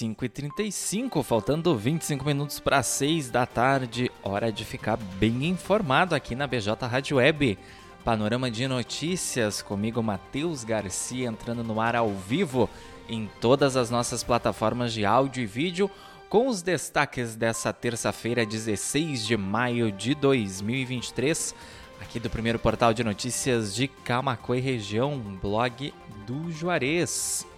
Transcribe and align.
5h35, 0.00 1.22
faltando 1.22 1.76
25 1.76 2.24
minutos 2.24 2.58
para 2.58 2.82
6 2.82 3.30
da 3.30 3.44
tarde. 3.44 4.10
Hora 4.22 4.50
de 4.50 4.64
ficar 4.64 4.96
bem 4.96 5.44
informado 5.44 6.14
aqui 6.14 6.34
na 6.34 6.46
BJ 6.46 6.86
Rádio 6.86 7.18
Web. 7.18 7.58
Panorama 8.02 8.50
de 8.50 8.66
notícias 8.66 9.60
comigo, 9.60 10.02
Matheus 10.02 10.64
Garcia, 10.64 11.28
entrando 11.28 11.62
no 11.62 11.78
ar 11.78 11.94
ao 11.94 12.08
vivo 12.14 12.70
em 13.10 13.28
todas 13.42 13.76
as 13.76 13.90
nossas 13.90 14.24
plataformas 14.24 14.94
de 14.94 15.04
áudio 15.04 15.42
e 15.42 15.46
vídeo, 15.46 15.90
com 16.30 16.48
os 16.48 16.62
destaques 16.62 17.36
dessa 17.36 17.70
terça-feira, 17.70 18.46
16 18.46 19.26
de 19.26 19.36
maio 19.36 19.92
de 19.92 20.14
2023, 20.14 21.54
aqui 22.00 22.18
do 22.18 22.30
primeiro 22.30 22.58
portal 22.58 22.94
de 22.94 23.04
notícias 23.04 23.74
de 23.74 23.86
Camacuã 23.86 24.56
e 24.56 24.60
região, 24.60 25.18
blog 25.18 25.92
do 26.26 26.50
Juarez. 26.50 27.49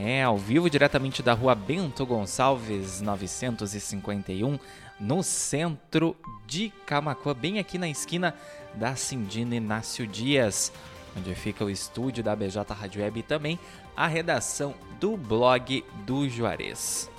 É, 0.00 0.22
ao 0.22 0.38
vivo 0.38 0.70
diretamente 0.70 1.24
da 1.24 1.32
rua 1.32 1.56
Bento 1.56 2.06
Gonçalves, 2.06 3.00
951, 3.00 4.56
no 5.00 5.24
centro 5.24 6.14
de 6.46 6.72
Camacuã, 6.86 7.34
bem 7.34 7.58
aqui 7.58 7.78
na 7.78 7.88
esquina 7.88 8.32
da 8.74 8.94
Cindina 8.94 9.56
Inácio 9.56 10.06
Dias, 10.06 10.72
onde 11.16 11.34
fica 11.34 11.64
o 11.64 11.70
estúdio 11.70 12.22
da 12.22 12.36
BJ 12.36 12.72
Rádio 12.72 13.02
Web 13.02 13.18
e 13.18 13.24
também 13.24 13.58
a 13.96 14.06
redação 14.06 14.72
do 15.00 15.16
blog 15.16 15.84
do 16.06 16.28
Juarez. 16.28 17.10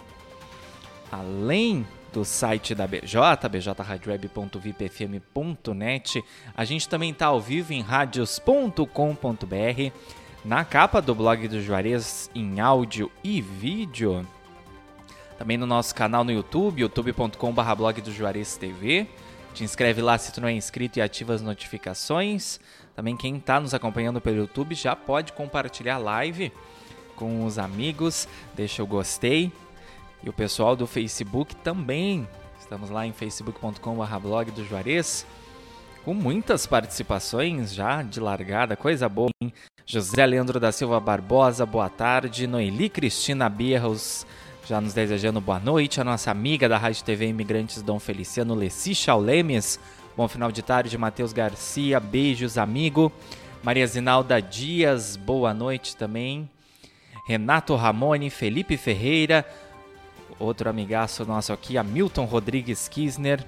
Além 1.11 1.85
do 2.13 2.23
site 2.23 2.73
da 2.73 2.87
BJ, 2.87 3.49
bjradioweb.vipfm.net, 3.49 6.23
a 6.55 6.63
gente 6.63 6.87
também 6.87 7.11
está 7.11 7.25
ao 7.25 7.41
vivo 7.41 7.73
em 7.73 7.81
radios.com.br, 7.81 9.91
na 10.43 10.63
capa 10.63 11.01
do 11.01 11.13
blog 11.13 11.47
do 11.47 11.61
Juarez 11.61 12.29
em 12.33 12.59
áudio 12.59 13.11
e 13.23 13.41
vídeo. 13.41 14.25
Também 15.37 15.57
no 15.57 15.65
nosso 15.65 15.93
canal 15.95 16.23
no 16.23 16.31
YouTube, 16.31 16.81
youtube.com.br 16.81 17.75
blog 17.75 18.01
do 18.01 18.11
Juarez 18.11 18.57
TV. 18.57 19.07
Te 19.53 19.63
inscreve 19.63 20.01
lá 20.01 20.17
se 20.17 20.31
tu 20.31 20.41
não 20.41 20.47
é 20.47 20.53
inscrito 20.53 20.99
e 20.99 21.01
ativa 21.01 21.33
as 21.33 21.41
notificações. 21.41 22.59
Também 22.95 23.15
quem 23.15 23.37
está 23.37 23.59
nos 23.59 23.73
acompanhando 23.73 24.21
pelo 24.21 24.37
YouTube 24.37 24.75
já 24.75 24.95
pode 24.95 25.33
compartilhar 25.33 25.95
a 25.95 25.99
live 25.99 26.51
com 27.15 27.43
os 27.45 27.59
amigos, 27.59 28.27
deixa 28.55 28.81
o 28.81 28.87
gostei. 28.87 29.51
E 30.23 30.29
o 30.29 30.33
pessoal 30.33 30.75
do 30.75 30.87
Facebook 30.87 31.55
também. 31.57 32.27
Estamos 32.59 32.89
lá 32.89 33.05
em 33.05 33.13
facebook.com.br 33.13 34.19
blog 34.21 34.51
do 34.51 34.65
Juarez. 34.65 35.25
Com 36.03 36.13
muitas 36.13 36.65
participações 36.65 37.73
já 37.73 38.01
de 38.01 38.19
largada, 38.19 38.75
coisa 38.75 39.09
boa. 39.09 39.29
Hein? 39.41 39.51
José 39.85 40.25
Leandro 40.25 40.59
da 40.59 40.71
Silva 40.71 40.99
Barbosa, 40.99 41.65
boa 41.65 41.89
tarde. 41.89 42.47
Noeli 42.47 42.87
Cristina 42.87 43.49
Birros, 43.49 44.25
já 44.65 44.79
nos 44.79 44.93
desejando 44.93 45.41
boa 45.41 45.59
noite. 45.59 45.99
A 45.99 46.03
nossa 46.05 46.31
amiga 46.31 46.69
da 46.69 46.77
Rádio 46.77 47.03
TV 47.03 47.27
Imigrantes, 47.27 47.81
Dom 47.81 47.99
Feliciano 47.99 48.55
Leci 48.55 48.95
Chaulemes. 48.95 49.77
Bom 50.15 50.27
final 50.27 50.51
de 50.53 50.61
tarde, 50.61 50.97
Matheus 50.97 51.33
Garcia. 51.33 51.99
Beijos, 51.99 52.57
amigo. 52.57 53.11
Maria 53.61 53.85
Zinalda 53.85 54.41
Dias, 54.41 55.17
boa 55.17 55.53
noite 55.53 55.97
também. 55.97 56.49
Renato 57.27 57.75
Ramone, 57.75 58.29
Felipe 58.29 58.77
Ferreira, 58.77 59.45
outro 60.39 60.69
amigaço 60.69 61.25
nosso 61.25 61.53
aqui, 61.53 61.77
Hamilton 61.77 62.25
Rodrigues 62.25 62.87
Kisner, 62.87 63.45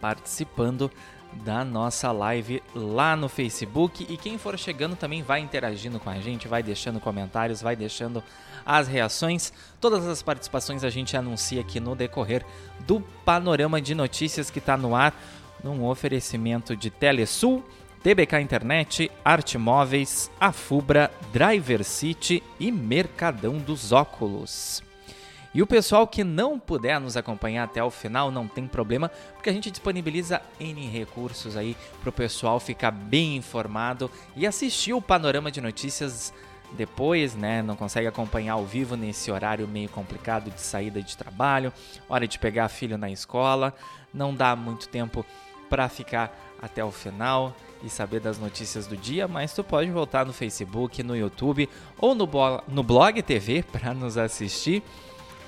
participando 0.00 0.90
da 1.32 1.64
nossa 1.64 2.10
live 2.12 2.62
lá 2.74 3.16
no 3.16 3.28
Facebook. 3.28 4.06
E 4.08 4.16
quem 4.16 4.38
for 4.38 4.58
chegando 4.58 4.96
também 4.96 5.22
vai 5.22 5.40
interagindo 5.40 6.00
com 6.00 6.10
a 6.10 6.18
gente, 6.20 6.48
vai 6.48 6.62
deixando 6.62 7.00
comentários, 7.00 7.62
vai 7.62 7.76
deixando 7.76 8.22
as 8.64 8.88
reações. 8.88 9.52
Todas 9.80 10.06
as 10.06 10.22
participações 10.22 10.84
a 10.84 10.90
gente 10.90 11.16
anuncia 11.16 11.60
aqui 11.60 11.78
no 11.78 11.94
decorrer 11.94 12.44
do 12.80 13.00
panorama 13.24 13.80
de 13.80 13.94
notícias 13.94 14.50
que 14.50 14.58
está 14.58 14.76
no 14.76 14.94
ar, 14.94 15.14
num 15.62 15.84
oferecimento 15.84 16.76
de 16.76 16.90
Telesul. 16.90 17.64
TBK 18.02 18.40
Internet, 18.40 19.10
Arte 19.24 19.58
Móveis, 19.58 20.30
Afubra, 20.38 21.10
Driver 21.32 21.82
City 21.82 22.40
e 22.60 22.70
Mercadão 22.70 23.58
dos 23.58 23.90
Óculos. 23.90 24.85
E 25.56 25.62
o 25.62 25.66
pessoal 25.66 26.06
que 26.06 26.22
não 26.22 26.58
puder 26.58 27.00
nos 27.00 27.16
acompanhar 27.16 27.64
até 27.64 27.82
o 27.82 27.90
final, 27.90 28.30
não 28.30 28.46
tem 28.46 28.66
problema, 28.66 29.08
porque 29.32 29.48
a 29.48 29.52
gente 29.54 29.70
disponibiliza 29.70 30.42
N 30.60 30.86
recursos 30.86 31.56
aí 31.56 31.74
para 32.02 32.10
o 32.10 32.12
pessoal 32.12 32.60
ficar 32.60 32.90
bem 32.90 33.36
informado 33.36 34.10
e 34.36 34.46
assistir 34.46 34.92
o 34.92 35.00
panorama 35.00 35.50
de 35.50 35.62
notícias 35.62 36.30
depois, 36.72 37.34
né? 37.34 37.62
Não 37.62 37.74
consegue 37.74 38.06
acompanhar 38.06 38.52
ao 38.52 38.66
vivo 38.66 38.96
nesse 38.96 39.30
horário 39.30 39.66
meio 39.66 39.88
complicado 39.88 40.50
de 40.50 40.60
saída 40.60 41.00
de 41.00 41.16
trabalho, 41.16 41.72
hora 42.06 42.28
de 42.28 42.38
pegar 42.38 42.68
filho 42.68 42.98
na 42.98 43.10
escola, 43.10 43.74
não 44.12 44.34
dá 44.34 44.54
muito 44.54 44.90
tempo 44.90 45.24
para 45.70 45.88
ficar 45.88 46.38
até 46.60 46.84
o 46.84 46.90
final 46.90 47.56
e 47.82 47.88
saber 47.88 48.20
das 48.20 48.38
notícias 48.38 48.86
do 48.86 48.94
dia, 48.94 49.26
mas 49.26 49.54
tu 49.54 49.64
pode 49.64 49.90
voltar 49.90 50.26
no 50.26 50.34
Facebook, 50.34 51.02
no 51.02 51.16
YouTube 51.16 51.66
ou 51.96 52.14
no, 52.14 52.28
no 52.68 52.82
blog 52.82 53.22
TV 53.22 53.64
para 53.72 53.94
nos 53.94 54.18
assistir 54.18 54.82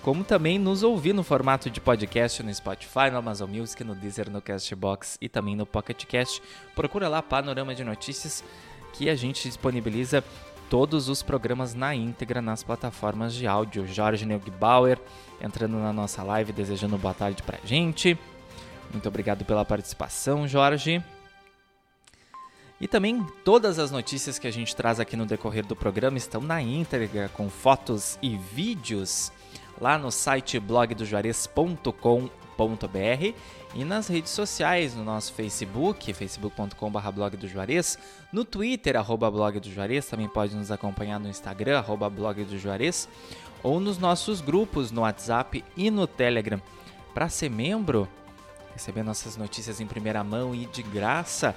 como 0.08 0.24
também 0.24 0.58
nos 0.58 0.82
ouvir 0.82 1.12
no 1.12 1.22
formato 1.22 1.68
de 1.68 1.82
podcast 1.82 2.42
no 2.42 2.54
Spotify, 2.54 3.10
no 3.12 3.18
Amazon 3.18 3.50
Music, 3.50 3.84
no 3.84 3.94
Deezer, 3.94 4.30
no 4.30 4.40
Castbox 4.40 5.18
e 5.20 5.28
também 5.28 5.54
no 5.54 5.66
Pocket 5.66 6.02
Cast. 6.06 6.40
Procura 6.74 7.08
lá 7.08 7.20
Panorama 7.20 7.74
de 7.74 7.84
Notícias 7.84 8.42
que 8.94 9.10
a 9.10 9.14
gente 9.14 9.46
disponibiliza 9.46 10.24
todos 10.70 11.10
os 11.10 11.22
programas 11.22 11.74
na 11.74 11.94
íntegra 11.94 12.40
nas 12.40 12.62
plataformas 12.62 13.34
de 13.34 13.46
áudio. 13.46 13.86
Jorge 13.86 14.24
Neugbauer 14.24 14.98
entrando 15.42 15.76
na 15.76 15.92
nossa 15.92 16.22
live 16.22 16.54
desejando 16.54 16.96
boa 16.96 17.12
tarde 17.12 17.42
pra 17.42 17.58
gente. 17.62 18.18
Muito 18.90 19.06
obrigado 19.06 19.44
pela 19.44 19.62
participação, 19.62 20.48
Jorge. 20.48 21.04
E 22.80 22.88
também 22.88 23.22
todas 23.44 23.78
as 23.78 23.90
notícias 23.90 24.38
que 24.38 24.46
a 24.46 24.50
gente 24.50 24.74
traz 24.74 24.98
aqui 24.98 25.16
no 25.18 25.26
decorrer 25.26 25.66
do 25.66 25.76
programa 25.76 26.16
estão 26.16 26.40
na 26.40 26.62
íntegra 26.62 27.28
com 27.28 27.50
fotos 27.50 28.18
e 28.22 28.38
vídeos 28.38 29.30
lá 29.80 29.98
no 29.98 30.10
site 30.10 30.58
blogdojuarez.com.br 30.58 33.34
e 33.74 33.84
nas 33.84 34.08
redes 34.08 34.32
sociais, 34.32 34.94
no 34.94 35.04
nosso 35.04 35.32
Facebook, 35.32 36.12
facebook.com.br 36.12 37.10
blog 37.14 37.36
do 37.36 37.46
Juarez, 37.46 37.98
no 38.32 38.44
Twitter, 38.44 38.96
arroba 38.96 39.30
blog 39.30 39.60
do 39.60 39.70
Juarez, 39.70 40.06
também 40.06 40.28
pode 40.28 40.56
nos 40.56 40.70
acompanhar 40.70 41.20
no 41.20 41.28
Instagram, 41.28 41.78
arroba 41.78 42.08
blog 42.08 42.44
do 42.44 42.58
Juarez, 42.58 43.08
ou 43.62 43.78
nos 43.78 43.98
nossos 43.98 44.40
grupos 44.40 44.90
no 44.90 45.02
WhatsApp 45.02 45.64
e 45.76 45.90
no 45.90 46.06
Telegram. 46.06 46.60
Para 47.12 47.28
ser 47.28 47.50
membro, 47.50 48.08
receber 48.72 49.02
nossas 49.02 49.36
notícias 49.36 49.80
em 49.80 49.86
primeira 49.86 50.24
mão 50.24 50.54
e 50.54 50.66
de 50.66 50.82
graça, 50.82 51.54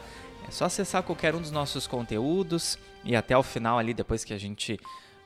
é 0.48 0.52
só 0.52 0.66
acessar 0.66 1.03
qualquer 1.03 1.34
um 1.34 1.42
dos 1.42 1.52
nossos 1.52 1.88
conteúdos 1.88 2.78
e 3.03 3.16
até 3.16 3.38
o 3.38 3.44
final 3.44 3.80
ali, 3.80 3.94
depois 3.94 4.24
que 4.24 4.34
a 4.34 4.40
gente 4.40 4.80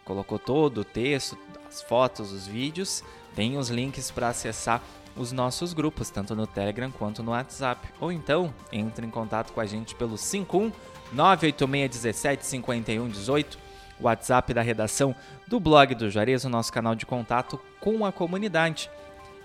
colocou 0.04 0.38
todo 0.38 0.82
o 0.82 0.86
texto, 0.86 1.38
as 1.76 1.82
fotos, 1.82 2.32
os 2.32 2.48
vídeos, 2.48 3.04
tem 3.36 3.58
os 3.58 3.70
links 3.70 4.10
para 4.10 4.30
acessar 4.30 4.82
os 5.16 5.32
nossos 5.34 5.74
grupos, 5.74 6.10
tanto 6.10 6.34
no 6.36 6.48
Telegram 6.48 6.90
quanto 6.90 7.22
no 7.22 7.32
WhatsApp. 7.32 7.90
Ou 8.00 8.12
então, 8.12 8.54
entre 8.72 9.06
em 9.06 9.10
contato 9.10 9.52
com 9.52 9.60
a 9.60 9.66
gente 9.66 9.94
pelo 9.96 10.18
51 10.18 10.72
98617 11.12 12.46
5118, 12.46 13.60
WhatsApp 14.00 14.54
da 14.54 14.62
redação 14.62 15.14
do 15.48 15.60
blog 15.60 15.96
do 15.96 16.10
Juarez, 16.10 16.46
o 16.46 16.50
nosso 16.50 16.72
canal 16.72 16.96
de 16.96 17.06
contato 17.06 17.60
com 17.80 18.06
a 18.06 18.12
comunidade. 18.12 18.90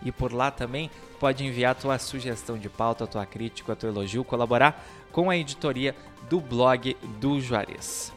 E 0.02 0.10
por 0.10 0.32
lá 0.32 0.50
também 0.50 0.90
pode 1.18 1.44
enviar 1.44 1.72
a 1.72 1.74
tua 1.74 1.98
sugestão 1.98 2.56
de 2.56 2.68
pauta, 2.68 3.04
a 3.04 3.06
tua 3.06 3.26
crítica, 3.26 3.76
tua 3.76 3.90
elogio, 3.90 4.24
colaborar 4.24 4.84
com 5.12 5.28
a 5.28 5.36
editoria 5.36 5.94
do 6.28 6.40
blog 6.40 6.96
do 7.20 7.40
Juarez. 7.40 8.12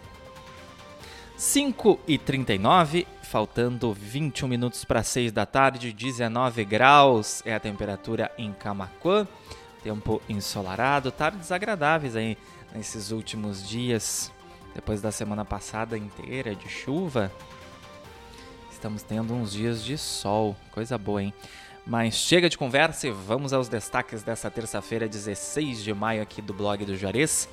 5 1.35 1.99
e 2.07 2.17
39, 2.17 3.05
faltando 3.33 3.91
21 3.91 4.47
minutos 4.47 4.85
para 4.85 5.01
6 5.01 5.31
da 5.31 5.43
tarde, 5.43 5.91
19 5.91 6.63
graus 6.65 7.41
é 7.43 7.55
a 7.55 7.59
temperatura 7.59 8.31
em 8.37 8.53
Camacuã. 8.53 9.27
Tempo 9.81 10.21
ensolarado, 10.29 11.11
tardes 11.11 11.51
agradáveis 11.51 12.15
aí 12.15 12.37
nesses 12.75 13.09
últimos 13.09 13.67
dias, 13.67 14.31
depois 14.75 15.01
da 15.01 15.11
semana 15.11 15.43
passada 15.43 15.97
inteira 15.97 16.53
de 16.53 16.69
chuva. 16.69 17.31
Estamos 18.71 19.01
tendo 19.01 19.33
uns 19.33 19.51
dias 19.51 19.83
de 19.83 19.97
sol, 19.97 20.55
coisa 20.69 20.95
boa, 20.95 21.23
hein? 21.23 21.33
Mas 21.87 22.13
chega 22.13 22.47
de 22.47 22.55
conversa 22.55 23.07
e 23.07 23.11
vamos 23.11 23.51
aos 23.51 23.67
destaques 23.67 24.21
dessa 24.21 24.51
terça-feira, 24.51 25.07
16 25.07 25.83
de 25.83 25.91
maio, 25.91 26.21
aqui 26.21 26.39
do 26.39 26.53
blog 26.53 26.85
do 26.85 26.95
Juarez. 26.95 27.49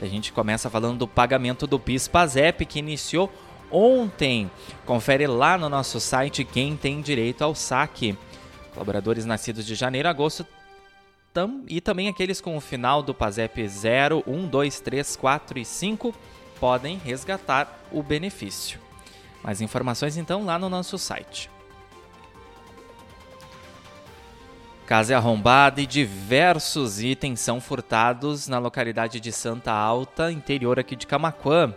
E 0.00 0.04
a 0.06 0.08
gente 0.08 0.32
começa 0.32 0.70
falando 0.70 1.00
do 1.00 1.06
pagamento 1.06 1.66
do 1.66 1.78
PIS-PASEP, 1.78 2.64
que 2.64 2.78
iniciou 2.78 3.30
ontem. 3.70 4.50
Confere 4.84 5.26
lá 5.26 5.58
no 5.58 5.68
nosso 5.68 6.00
site 6.00 6.44
quem 6.44 6.76
tem 6.76 7.00
direito 7.00 7.42
ao 7.42 7.54
saque. 7.54 8.16
Colaboradores 8.72 9.24
nascidos 9.24 9.66
de 9.66 9.74
janeiro 9.74 10.08
a 10.08 10.10
agosto 10.10 10.46
tam, 11.32 11.62
e 11.68 11.80
também 11.80 12.08
aqueles 12.08 12.40
com 12.40 12.56
o 12.56 12.60
final 12.60 13.02
do 13.02 13.14
PASEP 13.14 13.68
0, 13.68 14.24
1, 14.26 14.46
2, 14.46 14.80
3, 14.80 15.16
4 15.16 15.58
e 15.58 15.64
5 15.64 16.14
podem 16.58 16.98
resgatar 16.98 17.80
o 17.92 18.02
benefício. 18.02 18.80
Mais 19.42 19.60
informações 19.60 20.16
então 20.16 20.44
lá 20.44 20.58
no 20.58 20.68
nosso 20.68 20.98
site. 20.98 21.50
Casa 24.84 25.12
é 25.12 25.16
arrombada 25.16 25.82
e 25.82 25.86
diversos 25.86 27.02
itens 27.02 27.40
são 27.40 27.60
furtados 27.60 28.48
na 28.48 28.58
localidade 28.58 29.20
de 29.20 29.30
Santa 29.30 29.70
Alta, 29.70 30.32
interior 30.32 30.78
aqui 30.78 30.96
de 30.96 31.06
Camaquã. 31.06 31.74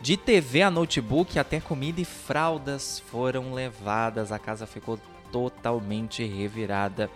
De 0.00 0.16
TV 0.16 0.62
a 0.62 0.70
notebook 0.70 1.38
até 1.38 1.60
comida 1.60 2.00
e 2.00 2.04
fraldas 2.04 3.00
foram 3.10 3.52
levadas. 3.52 4.30
A 4.30 4.38
casa 4.38 4.66
ficou 4.66 4.98
totalmente 5.32 6.24
revirada. 6.24 7.10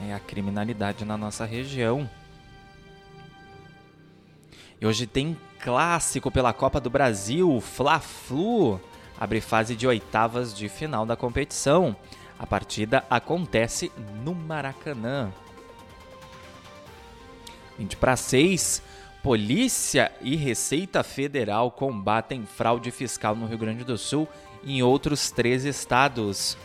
É, 0.00 0.08
é 0.08 0.14
a 0.14 0.18
criminalidade 0.18 1.04
na 1.04 1.16
nossa 1.16 1.44
região. 1.44 2.08
E 4.80 4.86
hoje 4.86 5.06
tem 5.06 5.38
clássico 5.60 6.30
pela 6.30 6.52
Copa 6.52 6.80
do 6.80 6.90
Brasil, 6.90 7.60
Fla-Flu. 7.60 8.80
Abre 9.20 9.40
fase 9.40 9.76
de 9.76 9.86
oitavas 9.86 10.52
de 10.52 10.68
final 10.68 11.06
da 11.06 11.14
competição. 11.14 11.94
A 12.38 12.46
partida 12.46 13.04
acontece 13.08 13.92
no 14.24 14.34
Maracanã. 14.34 15.30
20 17.78 17.96
para 17.96 18.16
6. 18.16 18.82
Polícia 19.22 20.10
e 20.20 20.34
Receita 20.34 21.04
Federal 21.04 21.70
combatem 21.70 22.44
fraude 22.44 22.90
fiscal 22.90 23.36
no 23.36 23.46
Rio 23.46 23.56
Grande 23.56 23.84
do 23.84 23.96
Sul 23.96 24.28
e 24.64 24.78
em 24.78 24.82
outros 24.82 25.30
três 25.30 25.64
estados. 25.64 26.58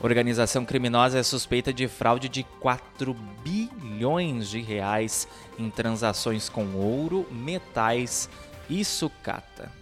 Organização 0.00 0.64
criminosa 0.64 1.18
é 1.18 1.24
suspeita 1.24 1.72
de 1.72 1.88
fraude 1.88 2.28
de 2.28 2.44
4 2.60 3.14
bilhões 3.42 4.48
de 4.48 4.60
reais 4.60 5.26
em 5.58 5.68
transações 5.68 6.48
com 6.48 6.76
ouro, 6.76 7.26
metais 7.32 8.30
e 8.70 8.84
sucata. 8.84 9.72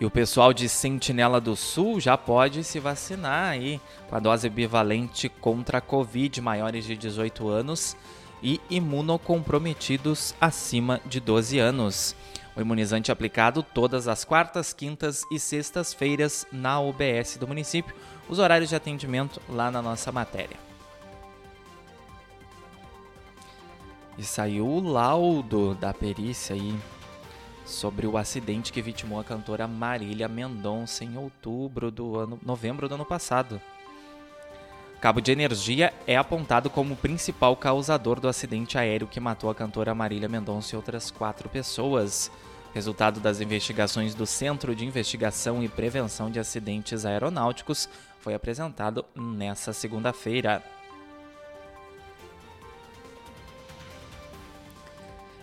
E 0.00 0.06
o 0.06 0.10
pessoal 0.10 0.54
de 0.54 0.70
Sentinela 0.70 1.38
do 1.38 1.54
Sul 1.54 2.00
já 2.00 2.16
pode 2.16 2.64
se 2.64 2.80
vacinar 2.80 3.50
aí 3.50 3.78
com 4.08 4.16
a 4.16 4.20
dose 4.20 4.48
bivalente 4.48 5.28
contra 5.28 5.78
a 5.78 5.82
Covid, 5.82 6.40
maiores 6.40 6.86
de 6.86 6.96
18 6.96 7.46
anos 7.46 7.94
e 8.42 8.60
imunocomprometidos 8.70 10.34
acima 10.40 11.00
de 11.06 11.20
12 11.20 11.58
anos. 11.58 12.14
O 12.56 12.60
imunizante 12.60 13.12
aplicado 13.12 13.62
todas 13.62 14.08
as 14.08 14.24
quartas, 14.24 14.72
quintas 14.72 15.22
e 15.30 15.38
sextas-feiras 15.38 16.46
na 16.50 16.80
UBS 16.80 17.36
do 17.38 17.46
município. 17.46 17.94
Os 18.28 18.38
horários 18.38 18.68
de 18.68 18.76
atendimento 18.76 19.40
lá 19.48 19.70
na 19.70 19.80
nossa 19.80 20.10
matéria. 20.10 20.56
E 24.18 24.24
saiu 24.24 24.66
o 24.66 24.80
laudo 24.80 25.76
da 25.76 25.94
perícia 25.94 26.56
aí 26.56 26.76
sobre 27.64 28.06
o 28.06 28.16
acidente 28.16 28.72
que 28.72 28.82
vitimou 28.82 29.20
a 29.20 29.24
cantora 29.24 29.68
Marília 29.68 30.26
Mendonça 30.26 31.04
em 31.04 31.16
outubro 31.16 31.90
do 31.90 32.18
ano, 32.18 32.40
novembro 32.44 32.88
do 32.88 32.96
ano 32.96 33.04
passado. 33.04 33.60
Cabo 35.00 35.20
de 35.20 35.30
energia 35.30 35.94
é 36.08 36.16
apontado 36.16 36.68
como 36.68 36.94
o 36.94 36.96
principal 36.96 37.54
causador 37.54 38.18
do 38.18 38.26
acidente 38.26 38.76
aéreo 38.76 39.06
que 39.06 39.20
matou 39.20 39.48
a 39.48 39.54
cantora 39.54 39.94
Marília 39.94 40.28
Mendonça 40.28 40.74
e 40.74 40.76
outras 40.76 41.08
quatro 41.08 41.48
pessoas. 41.48 42.32
Resultado 42.74 43.20
das 43.20 43.40
investigações 43.40 44.12
do 44.12 44.26
Centro 44.26 44.74
de 44.74 44.84
Investigação 44.84 45.62
e 45.62 45.68
Prevenção 45.68 46.28
de 46.28 46.40
Acidentes 46.40 47.04
Aeronáuticos 47.04 47.88
foi 48.18 48.34
apresentado 48.34 49.04
nesta 49.14 49.72
segunda-feira. 49.72 50.64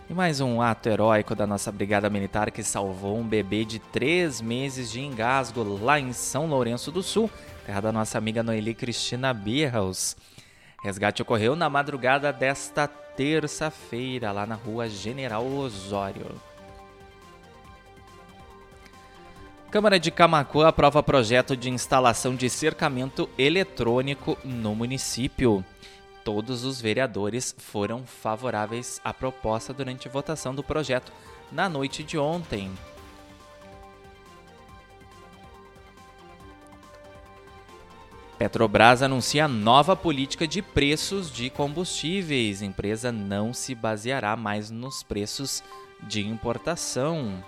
E 0.07 0.13
mais 0.13 0.39
um 0.39 0.61
ato 0.61 0.87
heróico 0.87 1.33
da 1.33 1.47
nossa 1.47 1.71
Brigada 1.71 2.11
Militar 2.11 2.51
que 2.51 2.61
salvou 2.61 3.17
um 3.17 3.27
bebê 3.27 3.65
de 3.65 3.79
três 3.79 4.39
meses 4.39 4.91
de 4.91 5.01
engasgo 5.01 5.63
lá 5.81 5.99
em 5.99 6.13
São 6.13 6.45
Lourenço 6.45 6.91
do 6.91 7.01
Sul, 7.01 7.27
terra 7.65 7.81
da 7.81 7.91
nossa 7.91 8.15
amiga 8.15 8.43
Noeli 8.43 8.75
Cristina 8.75 9.33
Birhaus. 9.33 10.15
Resgate 10.83 11.23
ocorreu 11.23 11.55
na 11.55 11.71
madrugada 11.71 12.31
desta 12.31 12.87
terça-feira, 12.87 14.31
lá 14.31 14.45
na 14.45 14.53
rua 14.53 14.87
General 14.87 15.43
Osório. 15.43 16.39
Câmara 19.71 19.99
de 19.99 20.11
Camacuã 20.11 20.67
aprova 20.67 21.01
projeto 21.01 21.57
de 21.57 21.71
instalação 21.71 22.35
de 22.35 22.47
cercamento 22.47 23.27
eletrônico 23.39 24.37
no 24.43 24.75
município 24.75 25.65
todos 26.25 26.65
os 26.65 26.81
vereadores 26.81 27.55
foram 27.57 28.03
favoráveis 28.03 28.99
à 29.03 29.13
proposta 29.13 29.71
durante 29.71 30.07
a 30.07 30.11
votação 30.11 30.55
do 30.55 30.63
projeto 30.63 31.13
na 31.51 31.69
noite 31.69 32.03
de 32.03 32.17
ontem. 32.17 32.71
Petrobras 38.39 39.01
anuncia 39.01 39.47
nova 39.47 39.95
política 39.95 40.45
de 40.45 40.61
preços 40.61 41.31
de 41.31 41.49
combustíveis. 41.49 42.61
A 42.61 42.65
empresa 42.65 43.11
não 43.11 43.53
se 43.53 43.73
baseará 43.73 44.35
mais 44.35 44.69
nos 44.69 45.03
preços 45.03 45.63
de 46.03 46.27
importação. 46.27 47.41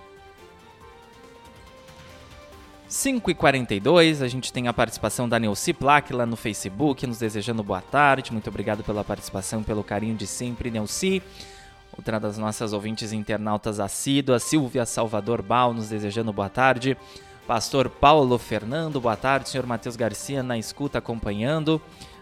5 2.90 3.30
e 3.30 3.36
42 3.36 4.22
a 4.22 4.30
gente 4.30 4.54
tem 4.54 4.70
a 4.70 4.74
participação 4.74 5.28
da 5.28 5.38
Neuci 5.38 5.74
Plaque 5.74 6.14
lá 6.14 6.26
no 6.26 6.38
Facebook, 6.38 7.06
nos 7.06 7.20
desejando 7.20 7.62
boa 7.62 7.82
tarde. 7.82 8.32
Muito 8.32 8.50
obrigado 8.50 8.82
pela 8.82 9.04
participação, 9.04 9.62
pelo 9.62 9.84
carinho 9.84 10.16
de 10.16 10.26
sempre, 10.26 10.72
Neuci. 10.72 11.22
Outra 11.98 12.18
das 12.18 12.38
nossas 12.38 12.72
ouvintes 12.72 13.12
internautas 13.12 13.82
assíduas, 13.82 14.44
Silvia 14.44 14.86
Salvador 14.86 15.42
Bal, 15.42 15.74
nos 15.74 15.90
desejando 15.90 16.32
boa 16.32 16.48
tarde. 16.48 16.98
Pastor 17.46 17.90
Paulo 17.90 18.38
Fernando, 18.38 19.02
boa 19.02 19.18
tarde. 19.18 19.50
Senhor 19.50 19.68
Matheus 19.68 19.98
Garcia 19.98 20.42
na 20.42 20.58
escuta 20.58 21.00
acompanhando. 21.00 21.82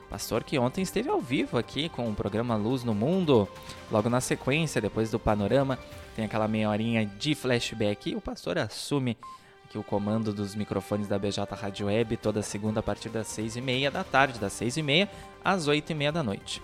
Pastor 0.10 0.44
que 0.44 0.58
ontem 0.58 0.82
esteve 0.82 1.10
ao 1.10 1.22
vivo 1.22 1.60
aqui 1.60 1.90
com 1.90 2.10
o 2.10 2.16
programa 2.16 2.56
Luz 2.56 2.84
no 2.84 2.96
Mundo. 2.96 3.48
Logo 3.92 4.10
na 4.10 4.20
sequência, 4.20 4.82
depois 4.82 5.12
do 5.12 5.20
panorama, 5.20 5.78
tem 6.16 6.26
aquela 6.26 6.48
meia 6.48 6.72
horinha 6.72 7.06
de 7.06 7.36
flashback 7.36 8.10
e 8.10 8.16
o 8.16 8.22
pastor 8.22 8.58
assume 8.58 9.16
aqui 9.76 9.78
o 9.78 9.84
comando 9.84 10.34
dos 10.34 10.56
microfones 10.56 11.08
da 11.08 11.20
BJ 11.20 11.46
Rádio 11.54 11.88
Web 11.88 12.18
toda 12.18 12.42
segunda 12.42 12.80
a 12.80 12.84
partir 12.84 13.10
das 13.10 13.28
seis 13.28 13.56
e 13.56 13.62
meia 13.62 13.92
da 13.92 14.04
tarde, 14.04 14.40
das 14.40 14.54
seis 14.54 14.78
e 14.78 14.82
meia 14.82 15.10
às 15.44 15.68
oito 15.68 15.92
e 15.92 15.94
meia 15.94 16.12
da 16.12 16.24
noite. 16.24 16.62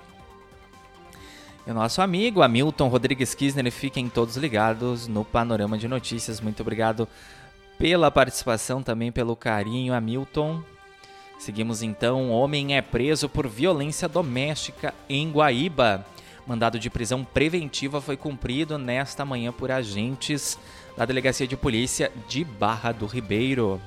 E 1.68 1.72
o 1.72 1.74
nosso 1.74 2.02
amigo 2.02 2.42
Hamilton 2.42 2.88
Rodrigues 2.88 3.36
Kisner, 3.36 3.70
fiquem 3.72 4.10
todos 4.10 4.38
ligados 4.38 5.08
no 5.08 5.26
Panorama 5.26 5.78
de 5.78 5.88
Notícias. 5.88 6.40
Muito 6.40 6.62
obrigado 6.62 7.08
pela 7.78 8.10
participação, 8.10 8.82
também 8.82 9.12
pelo 9.12 9.36
carinho, 9.36 9.94
Hamilton. 9.94 10.64
Seguimos 11.38 11.84
então, 11.84 12.32
homem 12.32 12.78
é 12.78 12.82
preso 12.82 13.28
por 13.28 13.48
violência 13.48 14.08
doméstica 14.08 14.94
em 15.10 15.30
Guaíba. 15.32 16.06
Mandado 16.48 16.80
de 16.80 16.90
prisão 16.90 17.24
preventiva 17.24 18.02
foi 18.02 18.18
cumprido 18.18 18.78
nesta 18.78 19.24
manhã 19.24 19.52
por 19.52 19.70
agentes 19.70 20.58
da 20.98 21.06
Delegacia 21.06 21.48
de 21.48 21.56
Polícia 21.56 22.12
de 22.28 22.44
Barra 22.44 22.92
do 22.92 23.06
Ribeiro. 23.06 23.82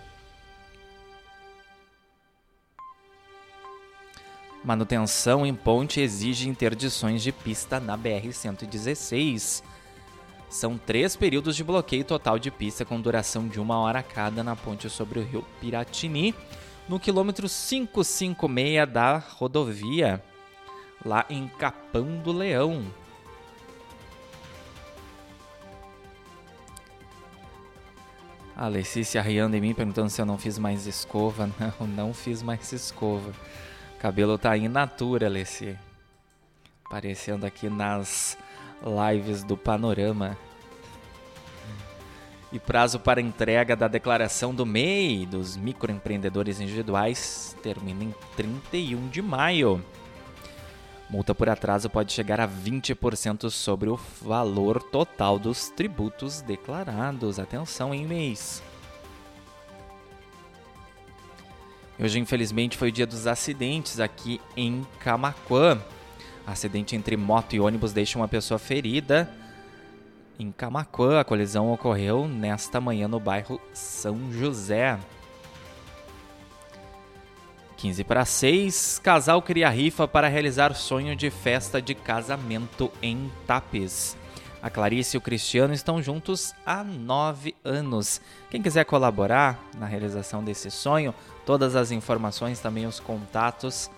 Manutenção 4.64 5.44
em 5.44 5.54
ponte 5.54 6.00
exige 6.00 6.48
interdições 6.48 7.22
de 7.22 7.30
pista 7.30 7.78
na 7.78 7.98
BR-116. 7.98 9.62
São 10.48 10.78
três 10.78 11.14
períodos 11.14 11.54
de 11.54 11.62
bloqueio 11.62 12.04
total 12.04 12.38
de 12.38 12.50
pista 12.50 12.84
com 12.84 12.98
duração 12.98 13.46
de 13.46 13.60
uma 13.60 13.78
hora 13.78 14.02
cada 14.02 14.42
na 14.42 14.56
ponte 14.56 14.88
sobre 14.88 15.18
o 15.18 15.22
rio 15.22 15.44
Piratini, 15.60 16.34
no 16.88 16.98
quilômetro 16.98 17.46
556 17.46 18.88
da 18.90 19.18
rodovia, 19.18 20.22
lá 21.04 21.26
em 21.28 21.46
Capão 21.46 22.16
do 22.18 22.32
Leão. 22.32 22.84
A 28.56 28.68
Letícia 28.68 29.20
riando 29.20 29.56
em 29.56 29.60
mim, 29.60 29.74
perguntando 29.74 30.08
se 30.08 30.22
eu 30.22 30.26
não 30.26 30.38
fiz 30.38 30.58
mais 30.58 30.86
escova. 30.86 31.50
Não, 31.80 31.86
não 31.86 32.14
fiz 32.14 32.40
mais 32.40 32.72
escova. 32.72 33.32
Cabelo 33.98 34.38
tá 34.38 34.56
in 34.56 34.68
natura, 34.68 35.26
Alessi. 35.26 35.76
Aparecendo 36.84 37.44
aqui 37.44 37.68
nas 37.68 38.38
lives 38.82 39.42
do 39.42 39.56
Panorama. 39.56 40.36
E 42.52 42.60
prazo 42.60 43.00
para 43.00 43.20
entrega 43.20 43.74
da 43.74 43.88
declaração 43.88 44.54
do 44.54 44.64
MEI 44.64 45.26
dos 45.26 45.56
microempreendedores 45.56 46.60
individuais 46.60 47.56
termina 47.60 48.04
em 48.04 48.14
31 48.36 49.08
de 49.08 49.20
maio. 49.20 49.84
Multa 51.14 51.32
por 51.32 51.48
atraso 51.48 51.88
pode 51.88 52.12
chegar 52.12 52.40
a 52.40 52.48
20% 52.48 53.48
sobre 53.48 53.88
o 53.88 53.96
valor 54.20 54.82
total 54.82 55.38
dos 55.38 55.68
tributos 55.68 56.40
declarados. 56.40 57.38
Atenção 57.38 57.94
em 57.94 58.04
mês. 58.04 58.60
Hoje, 62.00 62.18
infelizmente, 62.18 62.76
foi 62.76 62.88
o 62.88 62.92
dia 62.92 63.06
dos 63.06 63.28
acidentes 63.28 64.00
aqui 64.00 64.40
em 64.56 64.84
Camaquã. 64.98 65.80
Acidente 66.44 66.96
entre 66.96 67.16
moto 67.16 67.54
e 67.54 67.60
ônibus 67.60 67.92
deixa 67.92 68.18
uma 68.18 68.26
pessoa 68.26 68.58
ferida. 68.58 69.32
Em 70.36 70.50
Camaquã, 70.50 71.20
a 71.20 71.24
colisão 71.24 71.72
ocorreu 71.72 72.26
nesta 72.26 72.80
manhã 72.80 73.06
no 73.06 73.20
bairro 73.20 73.60
São 73.72 74.32
José. 74.32 74.98
15 77.76 78.04
para 78.04 78.24
6, 78.24 79.00
casal 79.02 79.42
cria 79.42 79.68
rifa 79.68 80.08
para 80.08 80.28
realizar 80.28 80.74
sonho 80.74 81.14
de 81.14 81.30
festa 81.30 81.82
de 81.82 81.94
casamento 81.94 82.90
em 83.02 83.30
Tapes. 83.46 84.16
A 84.62 84.70
Clarice 84.70 85.16
e 85.16 85.18
o 85.18 85.20
Cristiano 85.20 85.74
estão 85.74 86.00
juntos 86.00 86.54
há 86.64 86.82
nove 86.82 87.54
anos. 87.62 88.22
Quem 88.50 88.62
quiser 88.62 88.84
colaborar 88.84 89.62
na 89.76 89.84
realização 89.84 90.42
desse 90.42 90.70
sonho, 90.70 91.14
todas 91.44 91.76
as 91.76 91.90
informações, 91.90 92.60
também 92.60 92.86
os 92.86 92.98
contatos, 92.98 93.90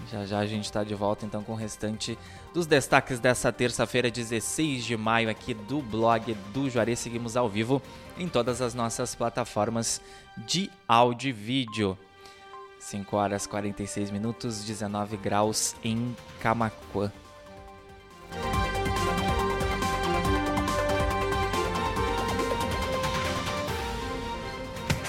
Já 0.09 0.25
já 0.25 0.39
a 0.39 0.47
gente 0.47 0.65
está 0.65 0.83
de 0.83 0.95
volta 0.95 1.25
então 1.25 1.43
com 1.43 1.53
o 1.53 1.57
restante 1.57 2.19
dos 2.53 2.67
destaques 2.67 3.21
dessa 3.21 3.53
terça-feira, 3.53 4.11
16 4.11 4.85
de 4.85 4.97
maio, 4.97 5.31
aqui 5.31 5.55
do 5.55 5.81
blog 5.83 6.35
do 6.53 6.69
Juarez. 6.69 6.99
Seguimos 6.99 7.37
ao 7.37 7.49
vivo 7.49 7.81
em 8.19 8.29
todas 8.29 8.61
as 8.61 8.75
nossas 8.75 9.15
plataformas 9.15 10.01
de 10.37 10.71
áudio 10.89 11.29
e 11.29 11.33
vídeo. 11.33 11.99
5 12.81 13.17
horas 13.17 13.47
46 13.47 14.11
minutos, 14.11 14.65
19 14.65 15.17
graus 15.17 15.77
em 15.85 16.17
Camacuã. 16.41 17.13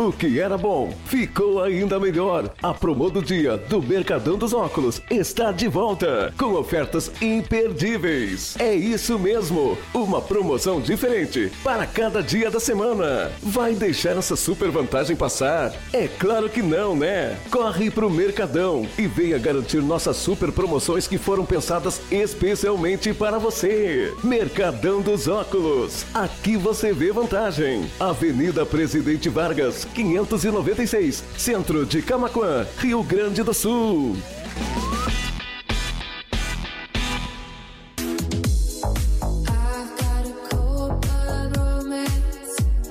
O 0.00 0.10
que 0.10 0.40
era 0.40 0.56
bom 0.56 0.90
ficou 1.04 1.62
ainda 1.62 2.00
melhor. 2.00 2.50
A 2.62 2.72
promo 2.72 3.10
do 3.10 3.20
dia 3.20 3.58
do 3.58 3.82
Mercadão 3.82 4.38
dos 4.38 4.54
Óculos 4.54 5.02
está 5.10 5.52
de 5.52 5.68
volta 5.68 6.32
com 6.38 6.54
ofertas 6.54 7.12
imperdíveis. 7.20 8.56
É 8.58 8.74
isso 8.74 9.18
mesmo, 9.18 9.76
uma 9.92 10.22
promoção 10.22 10.80
diferente 10.80 11.52
para 11.62 11.86
cada 11.86 12.22
dia 12.22 12.50
da 12.50 12.58
semana. 12.58 13.30
Vai 13.42 13.74
deixar 13.74 14.16
essa 14.16 14.36
super 14.36 14.70
vantagem 14.70 15.14
passar? 15.14 15.70
É 15.92 16.08
claro 16.08 16.48
que 16.48 16.62
não, 16.62 16.96
né? 16.96 17.38
Corre 17.50 17.90
pro 17.90 18.08
Mercadão 18.08 18.88
e 18.96 19.06
venha 19.06 19.36
garantir 19.36 19.82
nossas 19.82 20.16
super 20.16 20.50
promoções 20.50 21.06
que 21.06 21.18
foram 21.18 21.44
pensadas 21.44 22.00
especialmente 22.10 23.12
para 23.12 23.38
você. 23.38 24.14
Mercadão 24.24 25.02
dos 25.02 25.28
Óculos. 25.28 26.06
Aqui 26.14 26.56
você 26.56 26.90
vê 26.90 27.12
vantagem. 27.12 27.84
Avenida 28.00 28.64
Presidente 28.64 29.28
Vargas 29.28 29.89
596, 29.90 31.24
Centro 31.36 31.84
de 31.84 32.02
Camaquã, 32.02 32.64
Rio 32.78 33.02
Grande 33.02 33.42
do 33.42 33.52
Sul. 33.52 34.16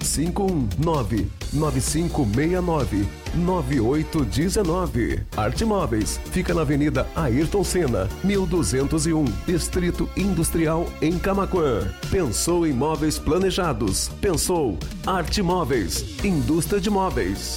519 0.00 1.30
9569 1.52 3.06
9819. 3.34 5.26
Arte 5.36 5.64
Móveis 5.64 6.20
fica 6.30 6.54
na 6.54 6.62
Avenida 6.62 7.06
Ayrton 7.14 7.64
Senna, 7.64 8.08
1201, 8.24 9.24
Distrito 9.46 10.08
Industrial 10.16 10.86
em 11.00 11.18
Camaquã. 11.18 11.92
Pensou 12.10 12.66
em 12.66 12.72
móveis 12.72 13.18
planejados? 13.18 14.08
Pensou 14.20 14.78
Arte 15.06 15.42
Móveis, 15.42 16.04
indústria 16.24 16.80
de 16.80 16.90
móveis. 16.90 17.56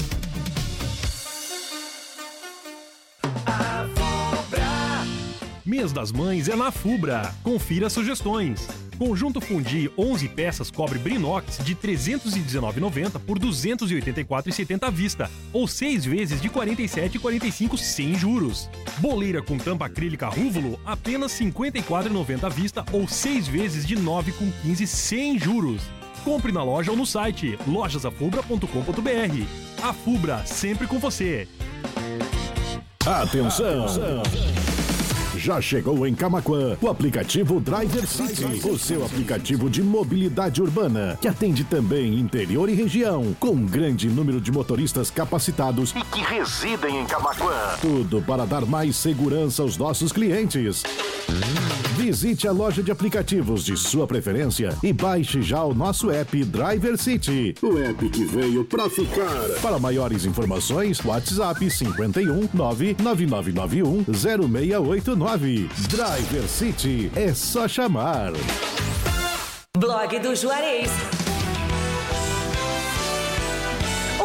Mês 5.65 5.93
das 5.93 6.12
Mães 6.12 6.50
é 6.50 6.55
na 6.55 6.72
Fubra. 6.72 7.34
Confira 7.43 7.89
sugestões. 7.89 8.88
Conjunto 9.00 9.39
Fundi 9.39 9.89
11 9.98 10.27
peças 10.27 10.70
cobre 10.70 11.00
Brinox 11.00 11.60
de 11.63 11.74
319,90 11.74 13.18
por 13.25 13.39
284,70 13.39 14.84
à 14.84 14.89
vista, 14.89 15.32
ou 15.53 15.70
6 15.70 16.03
vezes 16.03 16.41
de 16.41 16.50
47,45 16.50 17.77
sem 17.77 18.13
juros. 18.13 18.70
Boleira 18.98 19.41
com 19.41 19.58
tampa 19.58 19.86
acrílica 19.86 20.27
Rúvulo 20.27 20.77
apenas 20.86 21.32
54,90 21.32 22.44
à 22.44 22.50
vista, 22.50 22.86
ou 22.91 23.08
6 23.08 23.48
vezes 23.48 23.86
de 23.86 23.96
9,15 23.96 24.86
sem 24.86 25.39
juros. 25.39 25.82
Compre 26.25 26.51
na 26.51 26.62
loja 26.62 26.91
ou 26.91 26.98
no 26.98 27.06
site 27.06 27.58
lojasafubra.com.br. 27.65 29.82
A 29.82 29.94
Fubra, 29.94 30.46
sempre 30.46 30.86
com 30.86 31.00
você. 31.00 31.48
Atenção. 33.06 33.86
Atenção. 33.86 34.59
Já 35.39 35.62
chegou 35.62 36.05
em 36.05 36.13
Camaquã 36.13 36.75
o 36.81 36.89
aplicativo 36.89 37.62
Driver 37.62 38.05
City, 38.05 38.43
o 38.67 38.77
seu 38.77 39.05
aplicativo 39.05 39.69
de 39.69 39.81
mobilidade 39.81 40.62
urbana, 40.62 41.17
que 41.22 41.29
atende 41.29 41.63
também 41.63 42.19
interior 42.19 42.67
e 42.67 42.74
região, 42.74 43.34
com 43.39 43.51
um 43.51 43.65
grande 43.65 44.10
número 44.10 44.41
de 44.41 44.51
motoristas 44.51 45.10
capacitados 45.10 45.91
e 45.96 46.03
que 46.13 46.19
residem 46.19 47.00
em 47.00 47.05
Camaquã. 47.05 47.77
Tudo 47.79 48.22
para 48.22 48.46
dar 48.46 48.65
mais 48.65 48.98
segurança 48.98 49.62
aos 49.62 49.77
nossos 49.77 50.12
clientes. 50.12 50.84
Visite 51.96 52.46
a 52.48 52.51
loja 52.51 52.84
de 52.84 52.91
aplicativos 52.91 53.63
de 53.63 53.77
sua 53.77 54.05
preferência 54.08 54.75
e 54.84 54.91
baixe 54.91 55.41
já 55.41 55.63
o 55.63 55.74
nosso 55.74 56.12
app 56.12 56.43
Driver 56.43 56.98
City. 56.98 57.55
O 57.62 57.77
app 57.77 58.10
que 58.10 58.25
veio 58.25 58.65
para 58.65 58.89
ficar. 58.89 59.48
Para 59.62 59.79
maiores 59.79 60.25
informações, 60.25 61.00
WhatsApp 61.03 61.69
51 61.69 62.50
99991 62.53 64.05
0689. 64.13 65.28
Driver 65.38 66.48
City 66.48 67.12
é 67.15 67.33
só 67.36 67.67
chamar. 67.67 68.31
Blog 69.77 70.19
do 70.19 70.36
Juarez. 70.36 70.89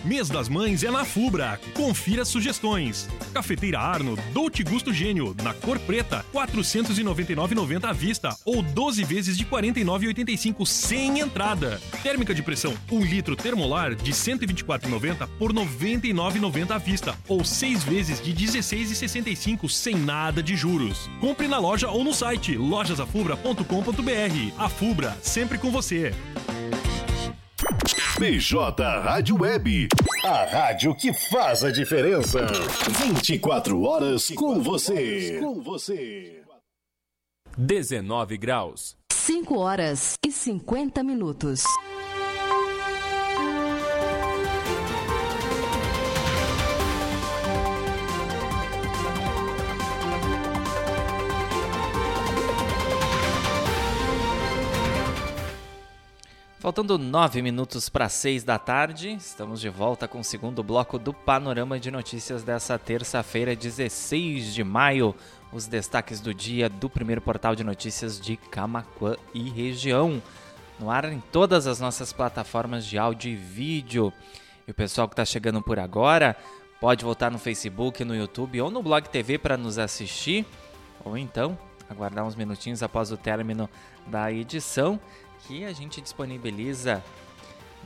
Mês 0.08 0.30
das 0.30 0.48
Mães 0.48 0.82
é 0.82 0.90
na 0.90 1.04
Fubra. 1.04 1.60
Confira 1.74 2.24
sugestões. 2.24 3.06
Cafeteira 3.34 3.78
Arno, 3.78 4.16
Dolce 4.32 4.64
Gusto 4.64 4.90
Gênio, 4.90 5.36
na 5.42 5.52
cor 5.52 5.78
preta, 5.80 6.24
499,90 6.32 7.84
à 7.84 7.92
vista 7.92 8.34
ou 8.42 8.62
12 8.62 9.04
vezes 9.04 9.36
de 9.36 9.44
49,85 9.44 10.64
sem 10.64 11.20
entrada. 11.20 11.78
Térmica 12.02 12.34
de 12.34 12.42
pressão 12.42 12.72
1 12.90 13.04
litro 13.04 13.36
termolar 13.36 13.94
de 13.94 14.10
124,90 14.10 15.28
por 15.38 15.52
99,90 15.52 16.70
à 16.70 16.78
vista 16.78 17.14
ou 17.28 17.44
6 17.44 17.84
vezes 17.84 18.22
de 18.22 18.32
16,65 18.32 19.68
sem 19.68 19.94
nada 19.94 20.42
de 20.42 20.56
juros. 20.56 21.10
Compre 21.20 21.46
na 21.46 21.58
loja 21.58 21.90
ou 21.90 22.02
no 22.02 22.14
site 22.14 22.56
lojasafubra.com.br. 22.56 24.54
A 24.56 24.68
Fubra, 24.70 25.14
sempre 25.20 25.58
com 25.58 25.70
você. 25.70 26.14
BJ 28.18 28.82
Rádio 29.00 29.40
Web. 29.40 29.86
A 30.24 30.44
rádio 30.44 30.92
que 30.92 31.12
faz 31.12 31.62
a 31.62 31.70
diferença. 31.70 32.46
24 33.06 33.80
horas 33.82 34.28
com 34.30 34.60
você. 34.60 35.38
Com 35.38 35.62
você. 35.62 36.42
19 37.56 38.36
graus. 38.36 38.96
5 39.12 39.56
horas 39.56 40.18
e 40.26 40.32
50 40.32 41.00
minutos. 41.04 41.62
Faltando 56.68 56.98
nove 56.98 57.40
minutos 57.40 57.88
para 57.88 58.10
seis 58.10 58.44
da 58.44 58.58
tarde, 58.58 59.14
estamos 59.14 59.58
de 59.58 59.70
volta 59.70 60.06
com 60.06 60.20
o 60.20 60.22
segundo 60.24 60.62
bloco 60.62 60.98
do 60.98 61.14
Panorama 61.14 61.80
de 61.80 61.90
Notícias 61.90 62.42
dessa 62.42 62.78
terça-feira, 62.78 63.56
16 63.56 64.52
de 64.52 64.62
maio. 64.62 65.14
Os 65.50 65.66
destaques 65.66 66.20
do 66.20 66.34
dia 66.34 66.68
do 66.68 66.90
primeiro 66.90 67.22
portal 67.22 67.54
de 67.54 67.64
notícias 67.64 68.20
de 68.20 68.36
Camacuã 68.36 69.16
e 69.32 69.48
região. 69.48 70.22
No 70.78 70.90
ar 70.90 71.10
em 71.10 71.22
todas 71.32 71.66
as 71.66 71.80
nossas 71.80 72.12
plataformas 72.12 72.84
de 72.84 72.98
áudio 72.98 73.32
e 73.32 73.34
vídeo. 73.34 74.12
E 74.66 74.70
o 74.70 74.74
pessoal 74.74 75.08
que 75.08 75.14
está 75.14 75.24
chegando 75.24 75.62
por 75.62 75.78
agora 75.78 76.36
pode 76.78 77.02
voltar 77.02 77.30
no 77.30 77.38
Facebook, 77.38 78.04
no 78.04 78.14
YouTube 78.14 78.60
ou 78.60 78.70
no 78.70 78.82
Blog 78.82 79.08
TV 79.08 79.38
para 79.38 79.56
nos 79.56 79.78
assistir. 79.78 80.44
Ou 81.02 81.16
então 81.16 81.58
aguardar 81.88 82.26
uns 82.26 82.34
minutinhos 82.34 82.82
após 82.82 83.10
o 83.10 83.16
término 83.16 83.70
da 84.06 84.30
edição 84.30 85.00
que 85.46 85.64
a 85.64 85.72
gente 85.72 86.00
disponibiliza 86.00 87.02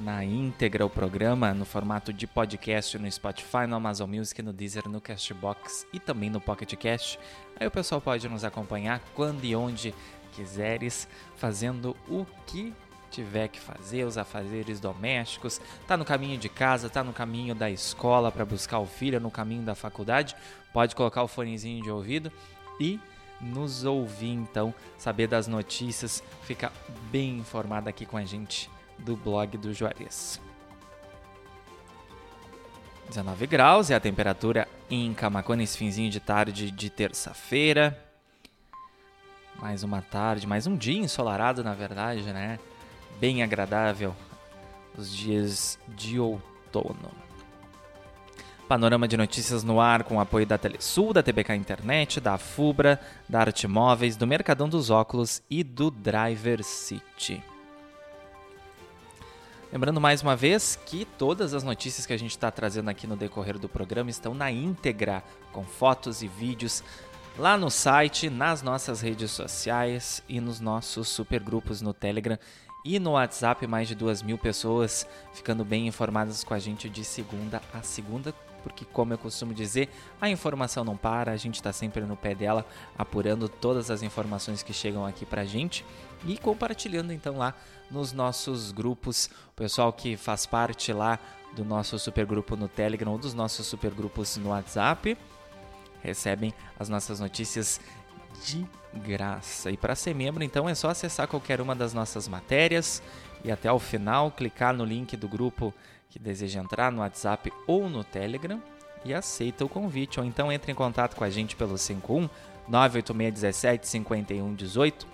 na 0.00 0.24
íntegra 0.24 0.84
o 0.84 0.90
programa 0.90 1.52
no 1.52 1.64
formato 1.64 2.12
de 2.12 2.26
podcast 2.26 2.98
no 2.98 3.10
Spotify, 3.10 3.66
no 3.68 3.76
Amazon 3.76 4.10
Music, 4.10 4.42
no 4.42 4.52
Deezer, 4.52 4.88
no 4.88 5.00
Castbox 5.00 5.86
e 5.92 6.00
também 6.00 6.30
no 6.30 6.40
Pocket 6.40 6.74
Cast. 6.74 7.18
Aí 7.58 7.66
o 7.66 7.70
pessoal 7.70 8.00
pode 8.00 8.28
nos 8.28 8.44
acompanhar 8.44 9.00
quando 9.14 9.44
e 9.44 9.54
onde 9.54 9.94
quiseres, 10.32 11.06
fazendo 11.36 11.96
o 12.08 12.26
que 12.46 12.72
tiver 13.10 13.48
que 13.48 13.60
fazer, 13.60 14.04
os 14.04 14.16
afazeres 14.16 14.80
domésticos, 14.80 15.60
tá 15.86 15.96
no 15.96 16.04
caminho 16.04 16.38
de 16.38 16.48
casa, 16.48 16.88
tá 16.88 17.04
no 17.04 17.12
caminho 17.12 17.54
da 17.54 17.70
escola 17.70 18.32
para 18.32 18.44
buscar 18.44 18.78
o 18.78 18.86
filho, 18.86 19.20
no 19.20 19.30
caminho 19.30 19.62
da 19.62 19.74
faculdade, 19.74 20.34
pode 20.72 20.96
colocar 20.96 21.22
o 21.22 21.28
fonezinho 21.28 21.82
de 21.82 21.90
ouvido 21.90 22.32
e 22.80 22.98
nos 23.42 23.84
ouvir 23.84 24.30
então, 24.30 24.72
saber 24.96 25.26
das 25.26 25.46
notícias, 25.46 26.22
ficar 26.42 26.72
bem 27.10 27.38
informado 27.38 27.88
aqui 27.88 28.06
com 28.06 28.16
a 28.16 28.24
gente 28.24 28.70
do 28.98 29.16
blog 29.16 29.58
do 29.58 29.74
Juarez. 29.74 30.40
19 33.08 33.46
graus 33.46 33.90
é 33.90 33.94
a 33.94 34.00
temperatura 34.00 34.66
em 34.88 35.12
Camacuã 35.12 35.56
nesse 35.56 35.76
finzinho 35.76 36.10
de 36.10 36.20
tarde 36.20 36.70
de 36.70 36.88
terça-feira. 36.88 37.98
Mais 39.60 39.82
uma 39.82 40.00
tarde, 40.00 40.46
mais 40.46 40.66
um 40.66 40.76
dia 40.76 40.98
ensolarado, 40.98 41.62
na 41.62 41.74
verdade, 41.74 42.22
né? 42.32 42.58
Bem 43.20 43.42
agradável 43.42 44.14
os 44.96 45.14
dias 45.14 45.78
de 45.88 46.18
outono. 46.18 47.10
Panorama 48.68 49.06
de 49.06 49.16
notícias 49.16 49.62
no 49.62 49.80
ar 49.80 50.04
com 50.04 50.20
apoio 50.20 50.46
da 50.46 50.56
Telesul, 50.56 51.12
da 51.12 51.22
TBK 51.22 51.54
Internet, 51.54 52.20
da 52.20 52.38
Fubra, 52.38 53.00
da 53.28 53.40
Arte 53.40 53.68
Móveis, 53.68 54.16
do 54.16 54.26
Mercadão 54.26 54.68
dos 54.68 54.88
Óculos 54.88 55.42
e 55.50 55.62
do 55.62 55.90
Driver 55.90 56.62
City. 56.62 57.42
Lembrando 59.72 60.00
mais 60.00 60.22
uma 60.22 60.36
vez 60.36 60.78
que 60.86 61.04
todas 61.04 61.54
as 61.54 61.62
notícias 61.62 62.04
que 62.06 62.12
a 62.12 62.16
gente 62.18 62.32
está 62.32 62.50
trazendo 62.50 62.90
aqui 62.90 63.06
no 63.06 63.16
decorrer 63.16 63.58
do 63.58 63.68
programa 63.68 64.10
estão 64.10 64.34
na 64.34 64.50
íntegra, 64.50 65.22
com 65.50 65.64
fotos 65.64 66.22
e 66.22 66.28
vídeos, 66.28 66.84
lá 67.38 67.56
no 67.56 67.70
site, 67.70 68.28
nas 68.28 68.62
nossas 68.62 69.00
redes 69.00 69.30
sociais 69.30 70.22
e 70.28 70.40
nos 70.40 70.60
nossos 70.60 71.08
supergrupos 71.08 71.80
no 71.80 71.94
Telegram 71.94 72.38
e 72.84 72.98
no 72.98 73.12
WhatsApp. 73.12 73.66
Mais 73.66 73.88
de 73.88 73.94
duas 73.94 74.22
mil 74.22 74.36
pessoas 74.36 75.06
ficando 75.32 75.64
bem 75.64 75.86
informadas 75.86 76.44
com 76.44 76.52
a 76.52 76.58
gente 76.58 76.88
de 76.90 77.02
segunda 77.02 77.62
a 77.72 77.82
segunda 77.82 78.34
porque, 78.62 78.84
como 78.84 79.12
eu 79.12 79.18
costumo 79.18 79.52
dizer, 79.52 79.88
a 80.20 80.28
informação 80.28 80.84
não 80.84 80.96
para, 80.96 81.32
a 81.32 81.36
gente 81.36 81.56
está 81.56 81.72
sempre 81.72 82.02
no 82.02 82.16
pé 82.16 82.34
dela, 82.34 82.66
apurando 82.96 83.48
todas 83.48 83.90
as 83.90 84.02
informações 84.02 84.62
que 84.62 84.72
chegam 84.72 85.04
aqui 85.04 85.26
para 85.26 85.42
a 85.42 85.44
gente 85.44 85.84
e 86.24 86.38
compartilhando 86.38 87.12
então 87.12 87.36
lá 87.36 87.54
nos 87.90 88.12
nossos 88.12 88.72
grupos, 88.72 89.28
o 89.48 89.56
pessoal 89.56 89.92
que 89.92 90.16
faz 90.16 90.46
parte 90.46 90.92
lá 90.92 91.18
do 91.54 91.64
nosso 91.64 91.98
supergrupo 91.98 92.56
no 92.56 92.68
Telegram 92.68 93.12
ou 93.12 93.18
dos 93.18 93.34
nossos 93.34 93.66
supergrupos 93.66 94.36
no 94.36 94.50
WhatsApp 94.50 95.16
recebem 96.02 96.52
as 96.78 96.88
nossas 96.88 97.20
notícias 97.20 97.80
de 98.44 98.66
graça. 98.94 99.70
E 99.70 99.76
para 99.76 99.94
ser 99.94 100.14
membro, 100.14 100.42
então 100.42 100.68
é 100.68 100.74
só 100.74 100.90
acessar 100.90 101.28
qualquer 101.28 101.60
uma 101.60 101.74
das 101.74 101.94
nossas 101.94 102.26
matérias 102.26 103.02
e 103.44 103.50
até 103.50 103.70
o 103.70 103.78
final 103.78 104.30
clicar 104.30 104.74
no 104.74 104.84
link 104.84 105.16
do 105.16 105.28
grupo 105.28 105.72
que 106.12 106.18
deseja 106.18 106.60
entrar 106.60 106.92
no 106.92 107.00
WhatsApp 107.00 107.50
ou 107.66 107.88
no 107.88 108.04
Telegram 108.04 108.62
e 109.02 109.14
aceita 109.14 109.64
o 109.64 109.68
convite, 109.68 110.20
ou 110.20 110.26
então 110.26 110.52
entre 110.52 110.70
em 110.70 110.74
contato 110.74 111.16
com 111.16 111.24
a 111.24 111.30
gente 111.30 111.56
pelo 111.56 111.78
51 111.78 112.28
98617 112.68 113.88
5118, 113.88 115.06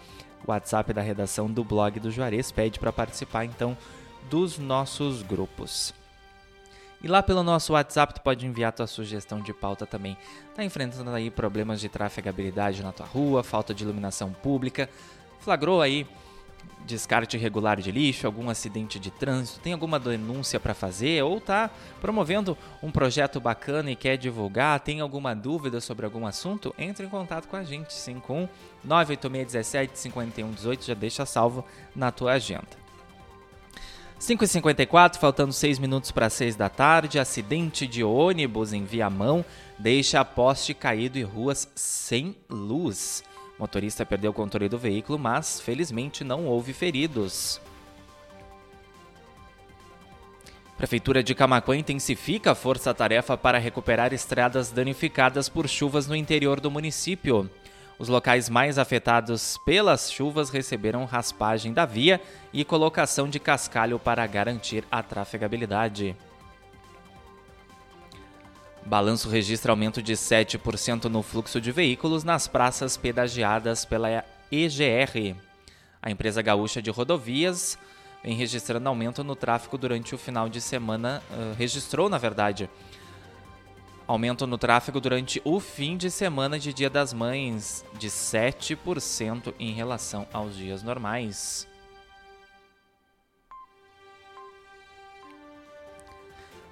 WhatsApp 0.46 0.92
da 0.92 1.00
redação 1.00 1.48
do 1.48 1.62
blog 1.62 2.00
do 2.00 2.10
Juarez, 2.10 2.50
pede 2.50 2.80
para 2.80 2.92
participar 2.92 3.44
então 3.44 3.76
dos 4.28 4.58
nossos 4.58 5.22
grupos. 5.22 5.94
E 7.00 7.06
lá 7.06 7.22
pelo 7.22 7.44
nosso 7.44 7.74
WhatsApp 7.74 8.14
tu 8.14 8.20
pode 8.20 8.44
enviar 8.44 8.72
tua 8.72 8.88
sugestão 8.88 9.40
de 9.40 9.54
pauta 9.54 9.86
também. 9.86 10.18
Tá 10.56 10.64
enfrentando 10.64 11.10
aí 11.10 11.30
problemas 11.30 11.80
de 11.80 11.88
trafegabilidade 11.88 12.82
na 12.82 12.90
tua 12.90 13.06
rua, 13.06 13.44
falta 13.44 13.72
de 13.72 13.84
iluminação 13.84 14.32
pública, 14.32 14.90
flagrou 15.38 15.80
aí 15.80 16.04
descarte 16.86 17.36
irregular 17.36 17.80
de 17.80 17.92
lixo, 17.92 18.26
algum 18.26 18.48
acidente 18.48 18.98
de 18.98 19.10
trânsito, 19.10 19.60
tem 19.60 19.74
alguma 19.74 20.00
denúncia 20.00 20.58
para 20.58 20.72
fazer 20.72 21.22
ou 21.22 21.36
está 21.36 21.70
promovendo 22.00 22.56
um 22.82 22.90
projeto 22.90 23.38
bacana 23.38 23.90
e 23.90 23.96
quer 23.96 24.16
divulgar, 24.16 24.80
tem 24.80 25.00
alguma 25.00 25.34
dúvida 25.34 25.80
sobre 25.80 26.06
algum 26.06 26.26
assunto, 26.26 26.74
entre 26.78 27.04
em 27.04 27.08
contato 27.08 27.46
com 27.46 27.56
a 27.56 27.62
gente, 27.62 27.92
51 27.92 28.48
98617 28.82 29.98
5118, 29.98 30.86
já 30.86 30.94
deixa 30.94 31.26
salvo 31.26 31.64
na 31.94 32.10
tua 32.10 32.32
agenda. 32.32 32.88
5h54, 34.18 35.16
faltando 35.16 35.52
6 35.52 35.78
minutos 35.78 36.10
para 36.10 36.28
6 36.28 36.56
da 36.56 36.68
tarde, 36.68 37.20
acidente 37.20 37.86
de 37.86 38.02
ônibus 38.02 38.72
em 38.72 38.84
Viamão 38.84 39.44
deixa 39.78 40.24
poste 40.24 40.74
caído 40.74 41.18
e 41.18 41.22
ruas 41.22 41.70
sem 41.74 42.36
luz. 42.50 43.22
O 43.58 43.62
motorista 43.62 44.06
perdeu 44.06 44.30
o 44.30 44.34
controle 44.34 44.68
do 44.68 44.78
veículo, 44.78 45.18
mas 45.18 45.60
felizmente 45.60 46.22
não 46.22 46.46
houve 46.46 46.72
feridos. 46.72 47.60
Prefeitura 50.76 51.24
de 51.24 51.34
Camacuã 51.34 51.76
intensifica 51.76 52.52
a 52.52 52.54
força-tarefa 52.54 53.36
para 53.36 53.58
recuperar 53.58 54.12
estradas 54.12 54.70
danificadas 54.70 55.48
por 55.48 55.68
chuvas 55.68 56.06
no 56.06 56.14
interior 56.14 56.60
do 56.60 56.70
município. 56.70 57.50
Os 57.98 58.08
locais 58.08 58.48
mais 58.48 58.78
afetados 58.78 59.58
pelas 59.66 60.12
chuvas 60.12 60.50
receberam 60.50 61.04
raspagem 61.04 61.72
da 61.72 61.84
via 61.84 62.20
e 62.52 62.64
colocação 62.64 63.28
de 63.28 63.40
cascalho 63.40 63.98
para 63.98 64.24
garantir 64.24 64.84
a 64.88 65.02
trafegabilidade. 65.02 66.14
Balanço 68.88 69.28
registra 69.28 69.70
aumento 69.70 70.02
de 70.02 70.14
7% 70.14 71.04
no 71.04 71.22
fluxo 71.22 71.60
de 71.60 71.70
veículos 71.70 72.24
nas 72.24 72.48
praças 72.48 72.96
pedagiadas 72.96 73.84
pela 73.84 74.24
EGR. 74.50 75.36
A 76.00 76.10
empresa 76.10 76.40
gaúcha 76.40 76.80
de 76.80 76.90
rodovias 76.90 77.78
vem 78.24 78.34
registrando 78.34 78.88
aumento 78.88 79.22
no 79.22 79.36
tráfego 79.36 79.76
durante 79.76 80.14
o 80.14 80.18
final 80.18 80.48
de 80.48 80.58
semana. 80.62 81.22
Uh, 81.30 81.54
registrou, 81.54 82.08
na 82.08 82.16
verdade, 82.16 82.70
aumento 84.06 84.46
no 84.46 84.56
tráfego 84.56 85.02
durante 85.02 85.38
o 85.44 85.60
fim 85.60 85.94
de 85.94 86.10
semana 86.10 86.58
de 86.58 86.72
Dia 86.72 86.88
das 86.88 87.12
Mães 87.12 87.84
de 87.98 88.08
7% 88.08 89.52
em 89.60 89.74
relação 89.74 90.26
aos 90.32 90.56
dias 90.56 90.82
normais. 90.82 91.68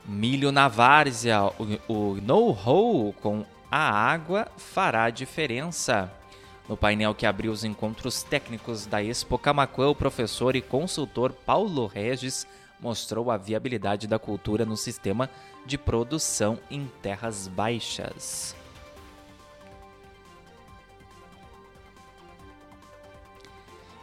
Milho 0.08 0.52
na 0.52 0.68
várzea, 0.68 1.42
o, 1.88 1.92
o 1.92 2.20
know-how 2.22 3.12
com 3.14 3.44
a 3.68 3.90
água 3.90 4.46
fará 4.56 5.10
diferença. 5.10 6.12
No 6.68 6.76
painel 6.76 7.14
que 7.14 7.26
abriu 7.26 7.50
os 7.50 7.64
encontros 7.64 8.22
técnicos 8.22 8.86
da 8.86 9.02
Expo 9.02 9.36
Camacuã, 9.36 9.88
o 9.88 9.94
professor 9.94 10.54
e 10.54 10.62
consultor 10.62 11.32
Paulo 11.32 11.86
Regis 11.86 12.46
mostrou 12.80 13.30
a 13.32 13.36
viabilidade 13.36 14.06
da 14.06 14.18
cultura 14.18 14.64
no 14.64 14.76
sistema 14.76 15.28
de 15.64 15.76
produção 15.76 16.58
em 16.70 16.90
terras 17.02 17.48
baixas. 17.48 18.54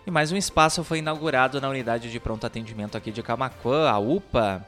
E 0.05 0.11
mais 0.11 0.33
um 0.33 0.35
espaço 0.35 0.83
foi 0.83 0.97
inaugurado 0.97 1.61
na 1.61 1.69
unidade 1.69 2.11
de 2.11 2.19
pronto 2.19 2.45
atendimento 2.45 2.97
aqui 2.97 3.09
de 3.09 3.23
Camacuã, 3.23 3.89
a 3.89 3.97
UPA, 3.99 4.65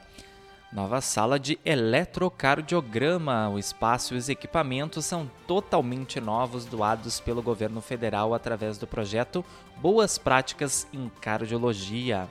Nova 0.76 1.00
sala 1.00 1.40
de 1.40 1.58
eletrocardiograma. 1.64 3.48
O 3.48 3.58
espaço 3.58 4.12
e 4.12 4.18
os 4.18 4.28
equipamentos 4.28 5.06
são 5.06 5.30
totalmente 5.46 6.20
novos, 6.20 6.66
doados 6.66 7.18
pelo 7.18 7.40
governo 7.40 7.80
federal 7.80 8.34
através 8.34 8.76
do 8.76 8.86
projeto 8.86 9.42
Boas 9.78 10.18
Práticas 10.18 10.86
em 10.92 11.10
Cardiologia. 11.18 12.28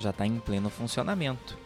Já 0.00 0.10
está 0.10 0.26
em 0.26 0.40
pleno 0.40 0.68
funcionamento. 0.68 1.56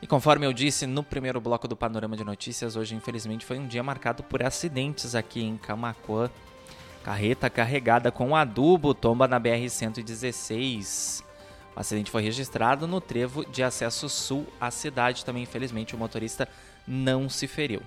E 0.00 0.06
conforme 0.06 0.46
eu 0.46 0.52
disse 0.52 0.86
no 0.86 1.02
primeiro 1.02 1.40
bloco 1.40 1.66
do 1.66 1.74
Panorama 1.74 2.16
de 2.16 2.22
Notícias, 2.22 2.76
hoje 2.76 2.94
infelizmente 2.94 3.44
foi 3.44 3.58
um 3.58 3.66
dia 3.66 3.82
marcado 3.82 4.22
por 4.22 4.40
acidentes 4.40 5.16
aqui 5.16 5.42
em 5.42 5.56
Camacuã. 5.56 6.30
Carreta 7.02 7.50
carregada 7.50 8.12
com 8.12 8.36
adubo 8.36 8.94
tomba 8.94 9.26
na 9.26 9.40
BR-116. 9.40 11.33
O 11.76 11.80
acidente 11.80 12.10
foi 12.10 12.22
registrado 12.22 12.86
no 12.86 13.00
trevo 13.00 13.44
de 13.44 13.62
acesso 13.62 14.08
sul 14.08 14.46
à 14.60 14.70
cidade. 14.70 15.24
Também, 15.24 15.42
infelizmente, 15.42 15.94
o 15.94 15.98
motorista 15.98 16.48
não 16.86 17.28
se 17.28 17.46
feriu. 17.46 17.82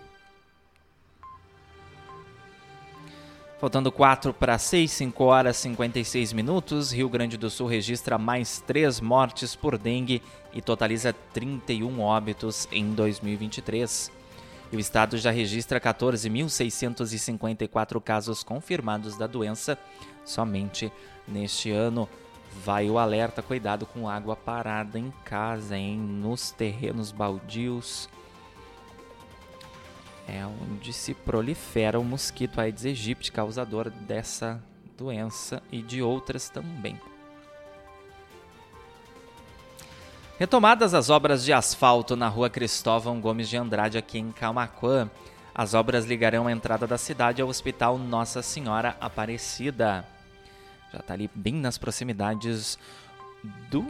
Faltando 3.59 3.91
4 3.91 4.33
para 4.33 4.57
6, 4.59 4.91
5 4.91 5.23
horas 5.23 5.57
e 5.57 5.61
56 5.61 6.31
minutos, 6.31 6.91
Rio 6.91 7.09
Grande 7.09 7.37
do 7.37 7.49
Sul 7.49 7.65
registra 7.65 8.15
mais 8.15 8.61
3 8.67 8.99
mortes 8.99 9.55
por 9.55 9.79
dengue 9.79 10.21
e 10.53 10.61
totaliza 10.61 11.11
31 11.33 11.99
óbitos 11.99 12.67
em 12.71 12.91
2023. 12.91 14.11
E 14.71 14.75
o 14.75 14.79
estado 14.79 15.17
já 15.17 15.31
registra 15.31 15.81
14.654 15.81 17.99
casos 17.99 18.43
confirmados 18.43 19.17
da 19.17 19.25
doença 19.25 19.75
somente 20.23 20.91
neste 21.27 21.71
ano 21.71 22.07
vai 22.63 22.89
o 22.89 22.97
alerta, 22.97 23.41
cuidado 23.41 23.85
com 23.85 24.09
água 24.09 24.35
parada 24.35 24.97
em 24.97 25.11
casa, 25.23 25.77
hein? 25.77 25.97
Nos 25.97 26.51
terrenos 26.51 27.11
baldios. 27.11 28.09
É 30.27 30.45
onde 30.45 30.91
se 30.91 31.13
prolifera 31.13 31.99
o 31.99 32.03
mosquito 32.03 32.59
Aedes 32.59 32.85
aegypti, 32.85 33.31
causador 33.31 33.89
dessa 33.89 34.61
doença 34.97 35.63
e 35.71 35.81
de 35.81 36.01
outras 36.01 36.49
também. 36.49 36.99
Retomadas 40.37 40.93
as 40.93 41.09
obras 41.09 41.43
de 41.43 41.53
asfalto 41.53 42.15
na 42.15 42.27
rua 42.27 42.49
Cristóvão 42.49 43.19
Gomes 43.19 43.49
de 43.49 43.57
Andrade, 43.57 43.97
aqui 43.97 44.19
em 44.19 44.31
Camacuã. 44.31 45.09
As 45.55 45.73
obras 45.73 46.05
ligarão 46.05 46.45
a 46.45 46.51
entrada 46.51 46.85
da 46.85 46.97
cidade 46.97 47.41
ao 47.41 47.47
Hospital 47.47 47.97
Nossa 47.97 48.43
Senhora 48.43 48.95
Aparecida. 49.01 50.05
Já 50.91 50.99
está 50.99 51.13
ali 51.13 51.29
bem 51.33 51.53
nas 51.53 51.77
proximidades 51.77 52.77
do 53.69 53.85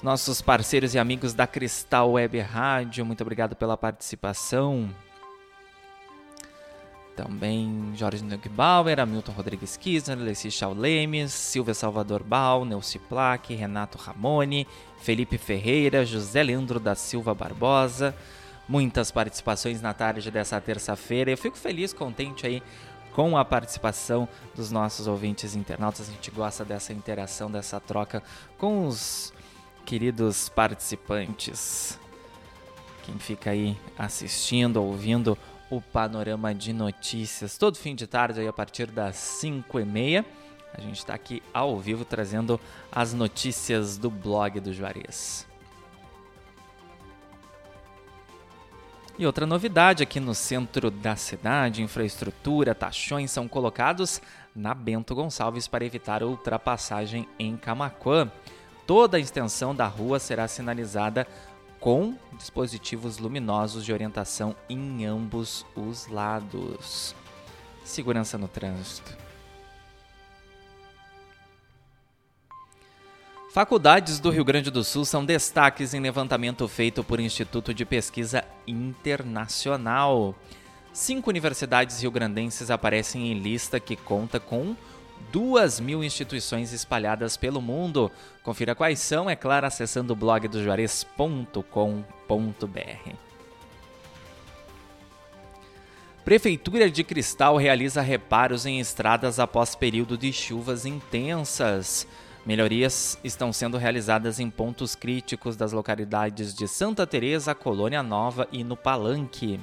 nossos 0.00 0.40
parceiros 0.40 0.94
e 0.94 0.98
amigos 0.98 1.34
da 1.34 1.46
Cristal 1.46 2.12
Web 2.12 2.38
Rádio. 2.38 3.04
Muito 3.04 3.22
obrigado 3.22 3.56
pela 3.56 3.76
participação. 3.76 4.88
Também 7.22 7.92
Jorge 7.94 8.24
Neugbauer, 8.24 8.98
Hamilton 8.98 9.32
Rodrigues 9.32 9.76
Kisner, 9.76 10.16
Leci 10.16 10.50
Chaulemes, 10.50 11.30
Silvia 11.34 11.74
Salvador 11.74 12.22
Bal, 12.22 12.64
Neuci 12.64 12.98
Plaque, 12.98 13.54
Renato 13.54 13.98
Ramone, 13.98 14.66
Felipe 15.02 15.36
Ferreira, 15.36 16.02
José 16.02 16.42
Leandro 16.42 16.80
da 16.80 16.94
Silva 16.94 17.34
Barbosa. 17.34 18.16
Muitas 18.66 19.10
participações 19.10 19.82
na 19.82 19.92
tarde 19.92 20.30
dessa 20.30 20.58
terça-feira. 20.62 21.30
Eu 21.30 21.36
fico 21.36 21.58
feliz, 21.58 21.92
contente 21.92 22.46
aí 22.46 22.62
com 23.12 23.36
a 23.36 23.44
participação 23.44 24.26
dos 24.54 24.70
nossos 24.70 25.06
ouvintes 25.06 25.54
internautas. 25.54 26.08
A 26.08 26.12
gente 26.12 26.30
gosta 26.30 26.64
dessa 26.64 26.90
interação, 26.94 27.50
dessa 27.50 27.78
troca 27.78 28.22
com 28.56 28.86
os 28.86 29.30
queridos 29.84 30.48
participantes. 30.48 31.98
Quem 33.02 33.18
fica 33.18 33.50
aí 33.50 33.76
assistindo, 33.98 34.82
ouvindo 34.82 35.36
o 35.70 35.80
panorama 35.80 36.52
de 36.52 36.72
notícias 36.72 37.56
todo 37.56 37.78
fim 37.78 37.94
de 37.94 38.06
tarde 38.06 38.40
aí 38.40 38.48
a 38.48 38.52
partir 38.52 38.86
das 38.86 39.16
5 39.16 39.80
e 39.80 39.84
meia. 39.84 40.26
A 40.74 40.80
gente 40.80 40.98
está 40.98 41.14
aqui 41.14 41.42
ao 41.54 41.78
vivo 41.78 42.04
trazendo 42.04 42.60
as 42.90 43.12
notícias 43.14 43.96
do 43.96 44.10
blog 44.10 44.60
do 44.60 44.72
Juarez. 44.72 45.46
E 49.18 49.26
outra 49.26 49.44
novidade 49.46 50.02
aqui 50.02 50.18
no 50.18 50.34
centro 50.34 50.90
da 50.90 51.14
cidade, 51.14 51.82
infraestrutura, 51.82 52.74
taxões 52.74 53.30
são 53.30 53.46
colocados 53.46 54.20
na 54.54 54.72
Bento 54.72 55.14
Gonçalves 55.14 55.68
para 55.68 55.84
evitar 55.84 56.22
ultrapassagem 56.22 57.28
em 57.38 57.56
Camaquã. 57.56 58.30
Toda 58.86 59.18
a 59.18 59.20
extensão 59.20 59.74
da 59.74 59.86
rua 59.86 60.18
será 60.18 60.48
sinalizada 60.48 61.26
com 61.80 62.14
dispositivos 62.38 63.18
luminosos 63.18 63.84
de 63.84 63.92
orientação 63.92 64.54
em 64.68 65.06
ambos 65.06 65.64
os 65.74 66.06
lados. 66.06 67.14
Segurança 67.82 68.36
no 68.36 68.46
trânsito. 68.46 69.16
Faculdades 73.52 74.20
do 74.20 74.30
Rio 74.30 74.44
Grande 74.44 74.70
do 74.70 74.84
Sul 74.84 75.04
são 75.04 75.24
destaques 75.24 75.92
em 75.92 75.98
levantamento 75.98 76.68
feito 76.68 77.02
por 77.02 77.18
Instituto 77.18 77.74
de 77.74 77.84
Pesquisa 77.84 78.44
Internacional. 78.64 80.36
Cinco 80.92 81.30
universidades 81.30 82.00
rio-grandenses 82.00 82.70
aparecem 82.70 83.32
em 83.32 83.40
lista 83.40 83.80
que 83.80 83.96
conta 83.96 84.38
com 84.38 84.76
duas 85.32 85.78
mil 85.80 86.02
instituições 86.02 86.72
espalhadas 86.72 87.36
pelo 87.36 87.60
mundo. 87.60 88.10
Confira 88.42 88.74
quais 88.74 88.98
são, 88.98 89.28
é 89.28 89.36
claro, 89.36 89.66
acessando 89.66 90.12
o 90.12 90.16
blog 90.16 90.48
do 90.48 90.62
Juarez.com.br. 90.62 91.60
Prefeitura 96.24 96.90
de 96.90 97.02
Cristal 97.02 97.56
realiza 97.56 98.02
reparos 98.02 98.66
em 98.66 98.78
estradas 98.78 99.40
após 99.40 99.74
período 99.74 100.18
de 100.18 100.32
chuvas 100.32 100.84
intensas. 100.84 102.06
Melhorias 102.44 103.18
estão 103.22 103.52
sendo 103.52 103.76
realizadas 103.76 104.40
em 104.40 104.48
pontos 104.48 104.94
críticos 104.94 105.56
das 105.56 105.72
localidades 105.72 106.54
de 106.54 106.66
Santa 106.68 107.06
Teresa, 107.06 107.54
Colônia 107.54 108.02
Nova 108.02 108.48
e 108.52 108.64
no 108.64 108.76
Palanque. 108.76 109.60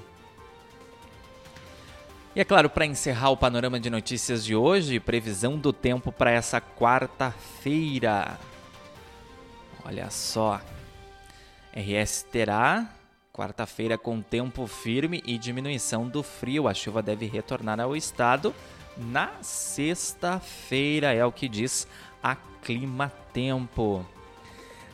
E 2.37 2.39
é 2.39 2.45
claro, 2.45 2.69
para 2.69 2.85
encerrar 2.85 3.31
o 3.31 3.35
panorama 3.35 3.79
de 3.79 3.89
notícias 3.89 4.45
de 4.45 4.55
hoje, 4.55 4.99
previsão 4.99 5.57
do 5.57 5.73
tempo 5.73 6.11
para 6.11 6.29
essa 6.29 6.61
quarta-feira. 6.61 8.39
Olha 9.83 10.07
só. 10.11 10.61
RS 11.73 12.27
terá 12.31 12.93
quarta-feira 13.33 13.97
com 13.97 14.21
tempo 14.21 14.67
firme 14.67 15.23
e 15.25 15.35
diminuição 15.35 16.07
do 16.07 16.21
frio. 16.21 16.67
A 16.67 16.75
chuva 16.75 17.01
deve 17.01 17.25
retornar 17.25 17.79
ao 17.79 17.95
estado 17.95 18.53
na 18.95 19.31
sexta-feira, 19.41 21.11
é 21.11 21.25
o 21.25 21.31
que 21.31 21.49
diz 21.49 21.87
a 22.21 22.35
Clima 22.35 23.11
Tempo. 23.33 24.05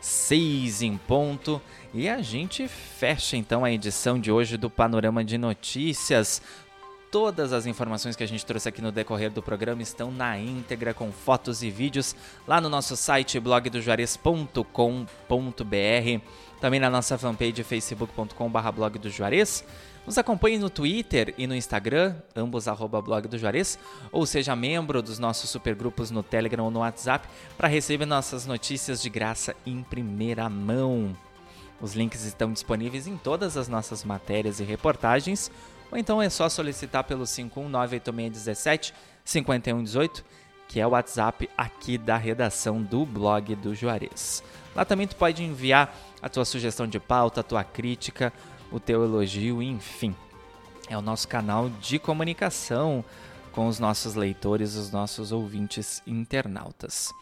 6 0.03 0.81
em 0.81 0.97
ponto. 0.97 1.61
E 1.93 2.09
a 2.09 2.21
gente 2.21 2.67
fecha 2.67 3.37
então 3.37 3.63
a 3.63 3.71
edição 3.71 4.19
de 4.19 4.31
hoje 4.31 4.57
do 4.57 4.69
Panorama 4.69 5.23
de 5.23 5.37
Notícias. 5.37 6.41
Todas 7.13 7.53
as 7.53 7.67
informações 7.67 8.15
que 8.15 8.23
a 8.23 8.27
gente 8.27 8.43
trouxe 8.43 8.67
aqui 8.67 8.81
no 8.81 8.91
decorrer 8.91 9.29
do 9.29 9.43
programa 9.43 9.83
estão 9.83 10.09
na 10.09 10.39
íntegra 10.39 10.95
com 10.95 11.11
fotos 11.11 11.61
e 11.61 11.69
vídeos 11.69 12.15
lá 12.47 12.59
no 12.59 12.69
nosso 12.69 12.97
site 12.97 13.39
blogdojuarez.com.br, 13.39 16.25
também 16.59 16.79
na 16.79 16.89
nossa 16.89 17.15
fanpage 17.15 17.63
facebook.com.br 17.63 19.09
Juarez. 19.09 19.63
Nos 20.07 20.17
acompanhe 20.17 20.57
no 20.57 20.71
Twitter 20.71 21.35
e 21.37 21.45
no 21.45 21.53
Instagram, 21.53 22.15
ambos 22.35 22.67
arroba 22.67 22.99
blog 22.99 23.27
do 23.27 23.37
Juarez, 23.37 23.77
ou 24.11 24.25
seja 24.25 24.55
membro 24.55 24.99
dos 24.99 25.19
nossos 25.19 25.51
supergrupos 25.51 26.09
no 26.09 26.23
Telegram 26.23 26.65
ou 26.65 26.71
no 26.71 26.79
WhatsApp 26.79 27.29
para 27.55 27.67
receber 27.67 28.07
nossas 28.07 28.47
notícias 28.47 28.99
de 28.99 29.11
graça 29.11 29.55
em 29.67 29.83
primeira 29.83 30.49
mão. 30.49 31.15
Os 31.79 31.93
links 31.93 32.23
estão 32.23 32.51
disponíveis 32.51 33.05
em 33.05 33.17
todas 33.17 33.55
as 33.55 33.67
nossas 33.67 34.03
matérias 34.03 34.59
e 34.59 34.63
reportagens, 34.63 35.51
ou 35.93 35.97
então 35.99 36.19
é 36.19 36.27
só 36.27 36.49
solicitar 36.49 37.03
pelo 37.03 37.23
5198617 37.23 38.93
5118, 39.23 40.25
que 40.67 40.79
é 40.79 40.87
o 40.87 40.89
WhatsApp 40.89 41.47
aqui 41.55 41.99
da 41.99 42.17
redação 42.17 42.81
do 42.81 43.05
blog 43.05 43.55
do 43.55 43.75
Juarez. 43.75 44.43
Lá 44.75 44.83
também 44.83 45.05
tu 45.05 45.15
pode 45.15 45.43
enviar 45.43 45.95
a 46.19 46.27
tua 46.27 46.45
sugestão 46.45 46.87
de 46.87 46.99
pauta, 46.99 47.41
a 47.41 47.43
tua 47.43 47.63
crítica, 47.63 48.33
o 48.71 48.79
teu 48.79 49.03
elogio, 49.03 49.61
enfim. 49.61 50.15
É 50.89 50.97
o 50.97 51.01
nosso 51.01 51.27
canal 51.27 51.69
de 51.69 51.99
comunicação 51.99 53.05
com 53.51 53.67
os 53.67 53.77
nossos 53.77 54.15
leitores, 54.15 54.75
os 54.75 54.89
nossos 54.91 55.31
ouvintes 55.31 56.01
internautas. 56.07 57.13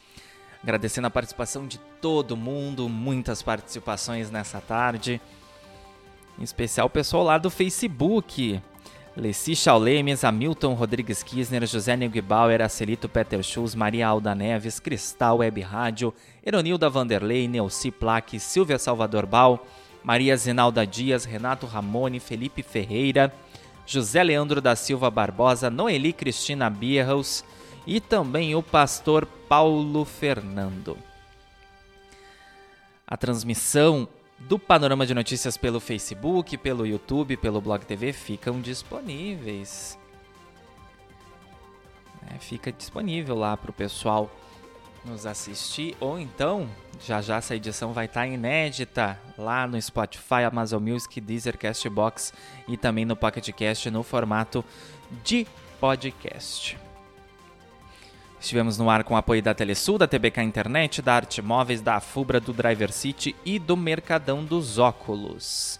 Agradecendo 0.64 1.08
a 1.08 1.12
participação 1.12 1.68
de 1.68 1.78
todo 2.02 2.38
mundo, 2.38 2.88
muitas 2.88 3.42
participações 3.42 4.32
nessa 4.32 4.62
tarde. 4.62 5.20
Em 6.40 6.44
especial 6.44 6.88
o 6.88 6.90
pessoal 6.90 7.24
lá 7.24 7.38
do 7.38 7.50
Facebook. 7.50 8.62
Leci 9.16 9.56
Chaulemes, 9.56 10.24
Hamilton 10.24 10.74
Rodrigues 10.74 11.22
Kisner, 11.22 11.66
José 11.66 11.98
Negbauer, 11.98 12.62
Acelito 12.62 13.10
Peter 13.10 13.44
Schulz, 13.44 13.76
Maria 13.76 14.08
Alda 14.08 14.34
Neves, 14.34 14.80
Cristal 14.80 15.40
Web 15.40 15.60
Rádio, 15.62 16.14
Eronilda 16.46 16.90
Vanderlei, 16.90 17.46
Neuci 17.46 17.92
Plaque, 17.92 18.40
Silvia 18.40 18.80
Salvador 18.80 19.26
Bal, 19.26 19.66
Maria 20.02 20.38
Zinalda 20.38 20.88
Dias, 20.88 21.26
Renato 21.26 21.66
Ramone, 21.66 22.22
Felipe 22.22 22.64
Ferreira, 22.64 23.34
José 23.86 24.24
Leandro 24.24 24.62
da 24.62 24.78
Silva 24.78 25.12
Barbosa, 25.12 25.70
Noeli 25.70 26.14
Cristina 26.14 26.70
Bierhaus 26.70 27.44
e 27.86 28.00
também 28.00 28.56
o 28.56 28.64
pastor 28.64 29.26
Paulo 29.26 30.06
Fernando. 30.06 30.98
A 33.06 33.18
transmissão 33.18 34.08
do 34.48 34.60
Panorama 34.60 35.06
de 35.06 35.14
Notícias 35.14 35.58
pelo 35.58 35.80
Facebook, 35.80 36.58
pelo 36.58 36.86
YouTube, 36.86 37.38
pelo 37.38 37.62
Blog 37.62 37.86
TV 37.86 38.12
ficam 38.12 38.60
disponíveis. 38.60 39.98
É, 42.30 42.38
fica 42.38 42.72
disponível 42.72 43.36
lá 43.36 43.56
para 43.58 43.72
o 43.72 43.74
pessoal 43.74 44.30
nos 45.04 45.26
assistir, 45.26 45.96
ou 46.00 46.20
então, 46.20 46.70
já 47.00 47.22
já 47.22 47.38
essa 47.38 47.56
edição 47.56 47.92
vai 47.92 48.06
estar 48.06 48.22
tá 48.22 48.28
inédita 48.28 49.20
lá 49.38 49.66
no 49.66 49.82
Spotify, 49.82 50.44
Amazon 50.46 50.84
Music, 50.84 51.20
Deezer, 51.20 51.58
Castbox 51.58 52.34
e 52.68 52.78
também 52.78 53.06
no 53.06 53.16
Pocket 53.16 53.50
Cast 53.52 53.90
no 53.90 54.04
formato 54.04 54.64
de 55.24 55.48
podcast. 55.80 56.78
Estivemos 58.42 58.78
no 58.80 58.90
ar 58.90 59.04
com 59.04 59.16
apoio 59.16 59.44
da 59.44 59.54
Telesul, 59.54 60.00
da 60.00 60.08
TBK 60.08 60.42
Internet, 60.42 61.00
da 61.00 61.14
Arte 61.14 61.44
Móveis, 61.44 61.80
da 61.80 61.98
Afubra, 61.98 62.40
do 62.40 62.52
Driver 62.52 62.92
City 62.92 63.36
e 63.46 63.60
do 63.60 63.78
Mercadão 63.78 64.44
dos 64.44 64.80
Óculos. 64.80 65.80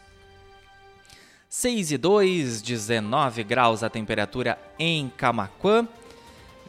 6 1.50 1.94
e 1.94 1.98
2, 1.98 2.62
19 2.62 3.44
graus 3.44 3.82
a 3.82 3.90
temperatura 3.90 4.60
em 4.78 5.10
Camaquã. 5.10 5.88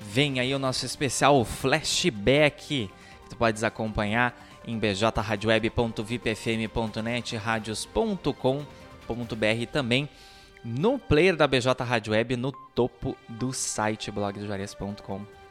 Vem 0.01 0.41
aí 0.41 0.55
o 0.55 0.59
nosso 0.59 0.87
especial 0.87 1.45
flashback. 1.45 2.67
Que 2.67 2.89
tu 3.29 3.37
podes 3.37 3.63
acompanhar 3.63 4.35
em 4.67 4.79
bjradioweb.vipfm.net, 4.79 7.37
radios.com.br 7.37 9.67
também 9.71 10.09
no 10.65 10.99
player 10.99 11.37
da 11.37 11.47
BJ 11.47 11.85
Rádio 11.85 12.15
Web 12.15 12.35
no 12.37 12.51
topo 12.51 13.15
do 13.29 13.53
site 13.53 14.11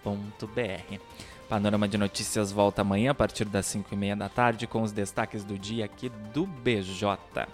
blogdojuarez.com.br. 0.04 1.00
Panorama 1.48 1.88
de 1.88 1.98
Notícias 1.98 2.52
volta 2.52 2.82
amanhã 2.82 3.12
a 3.12 3.16
partir 3.16 3.46
das 3.46 3.66
5 3.66 3.94
e 3.94 3.98
meia 3.98 4.16
da 4.16 4.30
tarde 4.30 4.68
com 4.68 4.82
os 4.82 4.92
destaques 4.92 5.44
do 5.44 5.58
dia 5.58 5.86
aqui 5.86 6.10
do 6.34 6.46
BJ. 6.46 7.48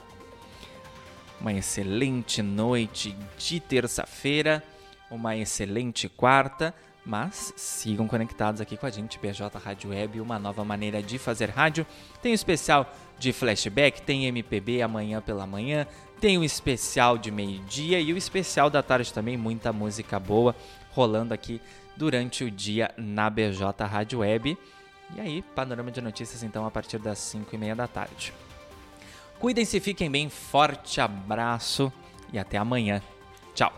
Uma 1.41 1.53
excelente 1.53 2.41
noite 2.41 3.15
de 3.37 3.59
terça-feira, 3.59 4.63
uma 5.09 5.35
excelente 5.35 6.07
quarta 6.07 6.73
mas 7.07 7.53
sigam 7.55 8.05
conectados 8.05 8.59
aqui 8.59 8.75
com 8.75 8.85
a 8.85 8.89
gente, 8.89 9.17
BJ 9.17 9.57
Rádio 9.57 9.91
Web, 9.91 10.19
uma 10.19 10.37
nova 10.37 10.65
maneira 10.65 11.01
de 11.01 11.17
fazer 11.17 11.49
rádio. 11.49 11.87
Tem 12.21 12.33
o 12.33 12.35
especial 12.35 12.93
de 13.17 13.31
flashback, 13.31 14.01
tem 14.01 14.25
MPB 14.25 14.81
amanhã 14.81 15.21
pela 15.21 15.47
manhã, 15.47 15.87
tem 16.19 16.37
o 16.37 16.43
especial 16.43 17.17
de 17.17 17.31
meio-dia 17.31 18.01
e 18.01 18.11
o 18.11 18.17
especial 18.17 18.69
da 18.69 18.83
tarde 18.83 19.13
também, 19.13 19.37
muita 19.37 19.71
música 19.71 20.19
boa 20.19 20.53
rolando 20.91 21.33
aqui 21.33 21.61
durante 21.97 22.43
o 22.43 22.51
dia 22.51 22.91
na 22.97 23.29
BJ 23.29 23.83
Rádio 23.85 24.19
Web. 24.19 24.57
E 25.15 25.21
aí, 25.21 25.41
panorama 25.55 25.91
de 25.91 26.01
notícias 26.01 26.43
então 26.43 26.65
a 26.65 26.71
partir 26.71 26.99
das 26.99 27.17
5 27.19 27.53
e 27.53 27.57
meia 27.57 27.75
da 27.75 27.87
tarde. 27.87 28.33
Cuidem-se, 29.39 29.79
fiquem 29.79 30.09
bem, 30.09 30.29
forte 30.29 30.99
abraço 30.99 31.91
e 32.31 32.39
até 32.39 32.57
amanhã. 32.57 33.01
Tchau! 33.53 33.73